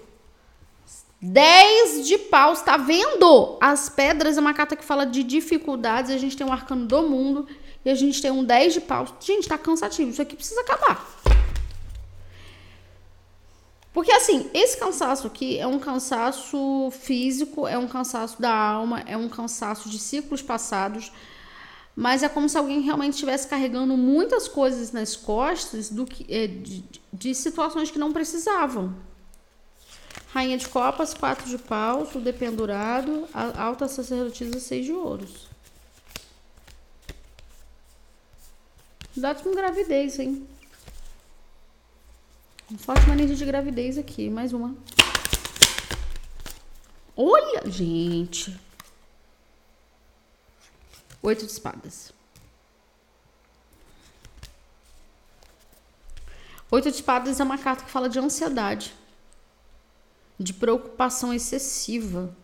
10 1.20 2.07
de 2.07 2.16
paus, 2.16 2.62
tá 2.62 2.76
vendo? 2.76 3.59
As 3.61 3.88
pedras 3.88 4.38
é 4.38 4.40
uma 4.40 4.54
carta 4.54 4.76
que 4.76 4.85
fala 4.85 5.04
de 5.04 5.24
dificuldades. 5.24 6.12
A 6.12 6.18
gente 6.18 6.37
tem 6.37 6.46
um 6.46 6.52
arcano 6.52 6.87
do 6.87 7.02
mundo 7.02 7.46
e 7.85 7.90
a 7.90 7.94
gente 7.94 8.22
tem 8.22 8.31
um 8.31 8.44
10 8.44 8.74
de 8.74 8.81
paus. 8.81 9.12
Gente, 9.20 9.48
tá 9.48 9.59
cansativo. 9.59 10.11
Isso 10.11 10.22
aqui 10.22 10.37
precisa 10.37 10.61
acabar. 10.61 11.04
Porque 13.92 14.12
assim, 14.12 14.48
esse 14.54 14.78
cansaço 14.78 15.26
aqui 15.26 15.59
é 15.59 15.66
um 15.66 15.81
cansaço 15.81 16.88
físico, 16.92 17.66
é 17.66 17.76
um 17.76 17.88
cansaço 17.88 18.40
da 18.40 18.54
alma, 18.54 19.00
é 19.00 19.16
um 19.16 19.28
cansaço 19.28 19.88
de 19.88 19.98
ciclos 19.98 20.40
passados, 20.40 21.11
mas 21.96 22.22
é 22.22 22.28
como 22.28 22.48
se 22.48 22.57
alguém 22.57 22.81
realmente 22.81 23.14
estivesse 23.14 23.48
carregando 23.48 23.96
muitas 23.96 24.46
coisas 24.46 24.92
nas 24.92 25.16
costas 25.16 25.90
do 25.90 26.07
que, 26.07 26.24
é, 26.33 26.46
de, 26.46 26.85
de 27.12 27.35
situações 27.35 27.90
que 27.90 27.98
não 27.98 28.12
precisavam. 28.12 28.94
Rainha 30.33 30.59
de 30.59 30.69
copas, 30.69 31.14
quatro 31.14 31.49
de 31.49 31.59
paus, 31.59 32.14
o 32.14 32.21
dependurado, 32.21 33.27
a 33.33 33.62
alta 33.62 33.88
sacerdotisa, 33.88 34.61
seis 34.61 34.85
de 34.85 34.93
ouros. 34.93 35.49
Dados 39.17 39.43
com 39.43 39.53
gravidez, 39.53 40.19
hein? 40.19 40.47
Um 42.71 42.77
forte 42.77 43.09
manejo 43.09 43.35
de 43.35 43.45
gravidez 43.45 43.97
aqui. 43.97 44.29
Mais 44.29 44.53
uma. 44.53 44.77
Olha, 47.17 47.69
gente. 47.69 48.57
Oito 51.23 51.47
de 51.47 51.51
espadas. 51.51 52.12
Oito 56.71 56.91
de 56.91 56.97
espadas 56.97 57.41
é 57.41 57.43
uma 57.43 57.57
carta 57.57 57.85
que 57.85 57.91
fala 57.91 58.09
de 58.09 58.19
ansiedade, 58.19 58.95
de 60.38 60.53
preocupação 60.53 61.35
excessiva. 61.35 62.35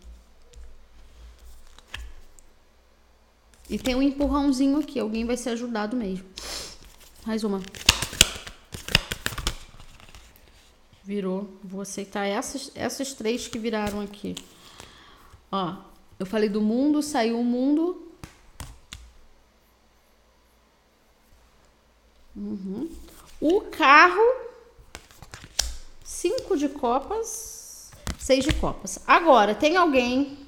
E 3.69 3.79
tem 3.79 3.95
um 3.95 4.01
empurrãozinho 4.01 4.79
aqui, 4.79 4.99
alguém 4.99 5.25
vai 5.25 5.37
ser 5.37 5.51
ajudado 5.51 5.95
mesmo. 5.95 6.25
Mais 7.25 7.43
uma. 7.43 7.61
Virou. 11.03 11.49
Vou 11.63 11.81
aceitar 11.81 12.25
essas, 12.25 12.71
essas 12.75 13.13
três 13.13 13.47
que 13.47 13.57
viraram 13.57 14.01
aqui. 14.01 14.35
Ó, 15.51 15.77
eu 16.19 16.25
falei 16.25 16.49
do 16.49 16.61
mundo, 16.61 17.01
saiu 17.01 17.39
o 17.39 17.43
mundo. 17.43 18.01
Uhum. 22.35 22.89
O 23.39 23.61
carro, 23.61 24.21
cinco 26.03 26.57
de 26.57 26.69
copas, 26.69 27.64
seis 28.25 28.43
de 28.43 28.51
copas. 28.55 28.97
Agora, 29.05 29.53
tem 29.53 29.77
alguém, 29.77 30.39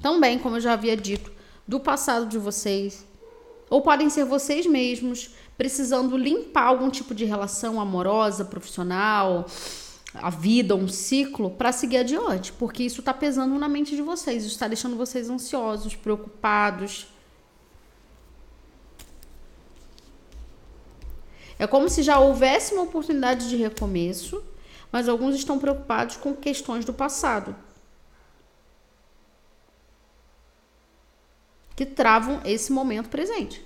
também, 0.00 0.38
como 0.38 0.56
eu 0.56 0.60
já 0.60 0.72
havia 0.72 0.96
dito, 0.96 1.30
do 1.66 1.78
passado 1.78 2.24
de 2.24 2.38
vocês, 2.38 3.04
ou 3.68 3.82
podem 3.82 4.08
ser 4.08 4.24
vocês 4.24 4.64
mesmos, 4.64 5.34
precisando 5.58 6.16
limpar 6.16 6.62
algum 6.62 6.88
tipo 6.88 7.14
de 7.14 7.26
relação 7.26 7.78
amorosa, 7.78 8.42
profissional, 8.42 9.44
a 10.14 10.30
vida, 10.30 10.74
um 10.74 10.88
ciclo, 10.88 11.50
para 11.50 11.72
seguir 11.72 11.98
adiante, 11.98 12.54
porque 12.54 12.82
isso 12.84 13.00
está 13.00 13.12
pesando 13.12 13.58
na 13.58 13.68
mente 13.68 13.94
de 13.94 14.00
vocês, 14.00 14.44
isso 14.44 14.54
está 14.54 14.66
deixando 14.66 14.96
vocês 14.96 15.28
ansiosos, 15.28 15.94
preocupados. 15.94 17.06
É 21.58 21.66
como 21.66 21.90
se 21.90 22.02
já 22.02 22.18
houvesse 22.18 22.72
uma 22.72 22.84
oportunidade 22.84 23.46
de 23.46 23.56
recomeço, 23.56 24.42
mas 24.90 25.08
alguns 25.08 25.34
estão 25.34 25.58
preocupados 25.58 26.16
com 26.16 26.34
questões 26.34 26.84
do 26.84 26.92
passado. 26.92 27.54
Que 31.76 31.86
travam 31.86 32.40
esse 32.44 32.72
momento 32.72 33.08
presente. 33.08 33.64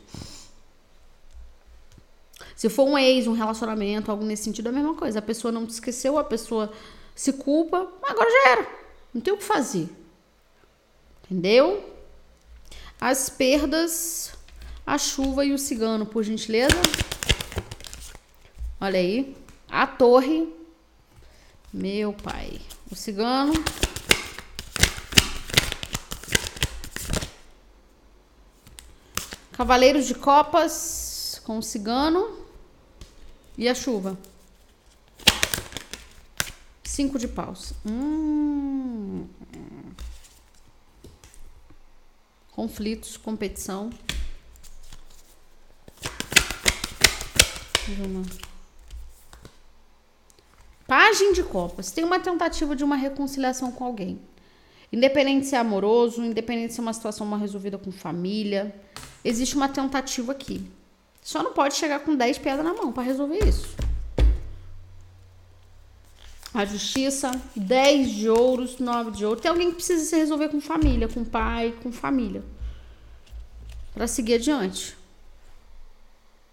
Se 2.54 2.68
for 2.68 2.84
um 2.84 2.98
ex, 2.98 3.26
um 3.26 3.32
relacionamento, 3.32 4.10
algo 4.10 4.24
nesse 4.24 4.44
sentido, 4.44 4.66
é 4.66 4.70
a 4.70 4.74
mesma 4.74 4.94
coisa. 4.94 5.18
A 5.18 5.22
pessoa 5.22 5.50
não 5.50 5.66
te 5.66 5.70
esqueceu, 5.70 6.18
a 6.18 6.24
pessoa 6.24 6.72
se 7.14 7.32
culpa, 7.32 7.88
agora 8.02 8.30
já 8.30 8.50
era. 8.50 8.68
Não 9.12 9.20
tem 9.20 9.32
o 9.32 9.36
que 9.36 9.44
fazer. 9.44 9.88
Entendeu? 11.24 11.92
As 13.00 13.28
perdas, 13.28 14.32
a 14.86 14.96
chuva 14.98 15.44
e 15.44 15.52
o 15.52 15.58
cigano, 15.58 16.06
por 16.06 16.22
gentileza. 16.22 16.80
Olha 18.80 18.98
aí. 18.98 19.36
A 19.68 19.86
torre. 19.86 20.61
Meu 21.72 22.12
pai. 22.12 22.60
O 22.90 22.94
cigano. 22.94 23.54
Cavaleiros 29.52 30.06
de 30.06 30.14
copas 30.14 31.40
com 31.44 31.56
o 31.56 31.62
cigano. 31.62 32.44
E 33.56 33.68
a 33.68 33.74
chuva? 33.74 34.18
Cinco 36.84 37.18
de 37.18 37.26
paus. 37.26 37.72
Hum. 37.86 39.26
Conflitos, 42.50 43.16
competição. 43.16 43.88
Uma. 47.88 48.51
Página 50.92 51.32
de 51.32 51.42
copas. 51.42 51.90
Tem 51.90 52.04
uma 52.04 52.20
tentativa 52.20 52.76
de 52.76 52.84
uma 52.84 52.96
reconciliação 52.96 53.72
com 53.72 53.82
alguém. 53.82 54.20
Independente 54.92 55.46
se 55.46 55.54
é 55.54 55.58
amoroso, 55.58 56.22
independente 56.22 56.74
se 56.74 56.80
é 56.80 56.82
uma 56.82 56.92
situação 56.92 57.26
mal 57.26 57.40
resolvida 57.40 57.78
com 57.78 57.90
família. 57.90 58.74
Existe 59.24 59.56
uma 59.56 59.70
tentativa 59.70 60.32
aqui. 60.32 60.70
Só 61.22 61.42
não 61.42 61.54
pode 61.54 61.76
chegar 61.76 62.00
com 62.00 62.14
10 62.14 62.36
pedras 62.36 62.62
na 62.62 62.74
mão 62.74 62.92
para 62.92 63.04
resolver 63.04 63.38
isso. 63.42 63.74
A 66.52 66.66
justiça, 66.66 67.30
10 67.56 68.10
de 68.10 68.28
ouros, 68.28 68.78
9 68.78 69.12
de 69.12 69.24
ouro. 69.24 69.40
Tem 69.40 69.50
alguém 69.50 69.70
que 69.70 69.76
precisa 69.76 70.04
se 70.04 70.14
resolver 70.14 70.50
com 70.50 70.60
família, 70.60 71.08
com 71.08 71.24
pai, 71.24 71.74
com 71.82 71.90
família. 71.90 72.44
para 73.94 74.06
seguir 74.06 74.34
adiante. 74.34 74.94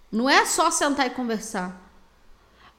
Não 0.10 0.30
é 0.30 0.46
só 0.46 0.72
sentar 0.72 1.08
e 1.08 1.10
conversar, 1.10 1.89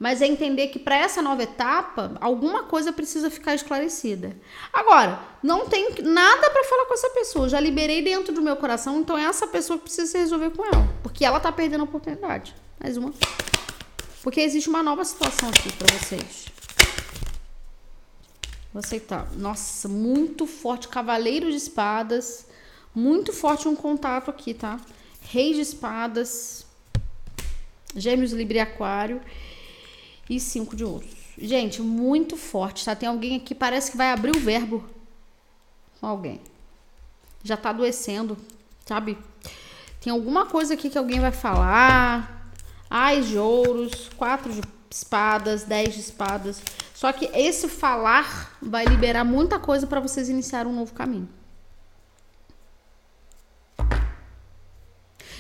mas 0.01 0.23
é 0.23 0.27
entender 0.27 0.69
que 0.69 0.79
para 0.79 0.97
essa 0.97 1.21
nova 1.21 1.43
etapa, 1.43 2.17
alguma 2.23 2.63
coisa 2.63 2.91
precisa 2.91 3.29
ficar 3.29 3.55
esclarecida. 3.55 4.35
Agora, 4.73 5.21
não 5.43 5.69
tem 5.69 5.91
nada 6.03 6.49
para 6.49 6.65
falar 6.65 6.87
com 6.87 6.95
essa 6.95 7.11
pessoa, 7.11 7.51
já 7.51 7.61
liberei 7.61 8.01
dentro 8.01 8.33
do 8.33 8.41
meu 8.41 8.57
coração, 8.57 8.99
então 8.99 9.19
é 9.19 9.25
essa 9.25 9.47
pessoa 9.47 9.79
que 9.79 9.85
precisa 9.85 10.11
se 10.11 10.17
resolver 10.17 10.51
com 10.53 10.65
ela, 10.65 10.89
porque 11.03 11.23
ela 11.23 11.39
tá 11.39 11.53
perdendo 11.53 11.83
a 11.83 11.85
oportunidade. 11.85 12.55
Mais 12.81 12.97
uma. 12.97 13.13
Porque 14.23 14.41
existe 14.41 14.71
uma 14.71 14.83
nova 14.83 15.05
situação 15.05 15.51
aqui 15.51 15.71
para 15.75 15.95
vocês. 15.99 16.47
Vou 18.73 18.81
aceitar. 18.81 19.31
Nossa, 19.37 19.87
muito 19.87 20.47
forte. 20.47 20.89
Cavaleiro 20.89 21.51
de 21.51 21.57
espadas. 21.57 22.47
Muito 22.95 23.33
forte 23.33 23.69
um 23.69 23.77
contato 23.77 24.31
aqui, 24.31 24.55
tá? 24.55 24.81
Rei 25.21 25.53
de 25.53 25.61
espadas. 25.61 26.65
Gêmeos, 27.95 28.33
Libra 28.33 28.59
e 28.59 28.61
Aquário. 28.61 29.21
E 30.31 30.39
cinco 30.39 30.77
de 30.77 30.85
ouros. 30.85 31.11
Gente, 31.37 31.83
muito 31.83 32.37
forte, 32.37 32.85
tá? 32.85 32.95
Tem 32.95 33.09
alguém 33.09 33.37
aqui, 33.37 33.53
parece 33.53 33.91
que 33.91 33.97
vai 33.97 34.13
abrir 34.13 34.31
o 34.37 34.39
verbo 34.39 34.89
com 36.01 36.07
alguém. 36.07 36.41
Já 37.43 37.57
tá 37.57 37.71
adoecendo, 37.71 38.39
sabe? 38.87 39.19
Tem 40.01 40.13
alguma 40.13 40.47
coisa 40.47 40.75
aqui 40.75 40.89
que 40.89 40.97
alguém 40.97 41.19
vai 41.19 41.33
falar. 41.33 42.53
Ais 42.89 43.27
de 43.27 43.39
ouros, 43.39 44.09
quatro 44.17 44.53
de 44.53 44.61
espadas, 44.89 45.65
dez 45.65 45.95
de 45.95 46.01
espadas. 46.01 46.63
Só 46.95 47.13
que 47.13 47.25
esse 47.35 47.67
falar 47.69 48.57
vai 48.63 48.85
liberar 48.85 49.25
muita 49.25 49.59
coisa 49.59 49.85
para 49.85 49.99
vocês 49.99 50.29
iniciar 50.29 50.65
um 50.65 50.73
novo 50.73 50.95
caminho. 50.95 51.29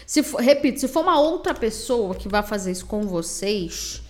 Se 0.05 0.25
for, 0.25 0.41
repito, 0.41 0.81
se 0.81 0.89
for 0.89 1.03
uma 1.03 1.21
outra 1.21 1.55
pessoa 1.55 2.17
que 2.17 2.29
vai 2.29 2.43
fazer 2.43 2.73
isso 2.73 2.87
com 2.87 3.03
vocês, 3.03 4.03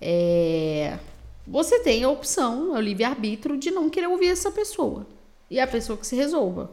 é, 0.00 0.98
você 1.46 1.80
tem 1.80 2.04
a 2.04 2.08
opção, 2.08 2.72
o 2.72 2.80
livre-arbítrio, 2.80 3.56
de 3.56 3.70
não 3.70 3.88
querer 3.88 4.08
ouvir 4.08 4.28
essa 4.28 4.50
pessoa. 4.50 5.06
E 5.50 5.60
a 5.60 5.66
pessoa 5.66 5.96
que 5.96 6.06
se 6.06 6.16
resolva. 6.16 6.70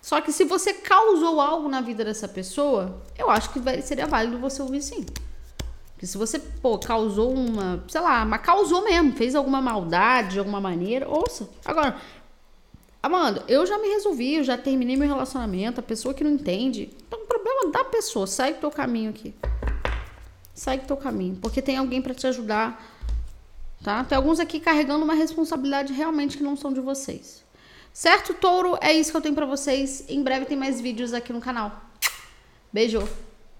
Só 0.00 0.20
que 0.20 0.32
se 0.32 0.44
você 0.44 0.72
causou 0.72 1.40
algo 1.40 1.68
na 1.68 1.80
vida 1.80 2.04
dessa 2.04 2.26
pessoa, 2.26 3.00
eu 3.16 3.30
acho 3.30 3.50
que 3.50 3.82
seria 3.82 4.06
válido 4.06 4.38
você 4.38 4.60
ouvir 4.62 4.82
sim. 4.82 5.04
Porque 5.92 6.06
se 6.06 6.18
você, 6.18 6.38
pô, 6.38 6.78
causou 6.78 7.32
uma, 7.32 7.84
sei 7.86 8.00
lá, 8.00 8.24
mas 8.24 8.40
causou 8.40 8.82
mesmo, 8.82 9.12
fez 9.12 9.36
alguma 9.36 9.60
maldade 9.60 10.32
de 10.32 10.38
alguma 10.40 10.60
maneira, 10.60 11.08
ouça. 11.08 11.48
Agora, 11.64 11.96
Amanda, 13.00 13.44
eu 13.46 13.64
já 13.66 13.78
me 13.78 13.88
resolvi, 13.88 14.36
eu 14.36 14.44
já 14.44 14.56
terminei 14.56 14.96
meu 14.96 15.08
relacionamento, 15.08 15.78
a 15.78 15.82
pessoa 15.82 16.14
que 16.14 16.24
não 16.24 16.30
entende. 16.30 16.90
Então, 17.06 17.20
o 17.20 17.26
problema 17.26 17.70
da 17.70 17.84
pessoa, 17.84 18.26
segue 18.26 18.58
teu 18.58 18.70
caminho 18.70 19.10
aqui. 19.10 19.34
Segue 20.54 20.86
teu 20.86 20.96
caminho, 20.96 21.36
porque 21.36 21.62
tem 21.62 21.76
alguém 21.76 22.02
para 22.02 22.14
te 22.14 22.26
ajudar, 22.26 22.82
tá? 23.82 24.04
Tem 24.04 24.16
alguns 24.16 24.38
aqui 24.38 24.60
carregando 24.60 25.04
uma 25.04 25.14
responsabilidade 25.14 25.92
realmente 25.92 26.36
que 26.36 26.42
não 26.42 26.56
são 26.56 26.72
de 26.72 26.80
vocês. 26.80 27.42
Certo, 27.92 28.34
touro? 28.34 28.78
É 28.80 28.92
isso 28.92 29.10
que 29.10 29.16
eu 29.16 29.20
tenho 29.20 29.34
para 29.34 29.46
vocês. 29.46 30.04
Em 30.08 30.22
breve 30.22 30.46
tem 30.46 30.56
mais 30.56 30.80
vídeos 30.80 31.12
aqui 31.12 31.32
no 31.32 31.40
canal. 31.40 31.82
Beijo! 32.72 33.06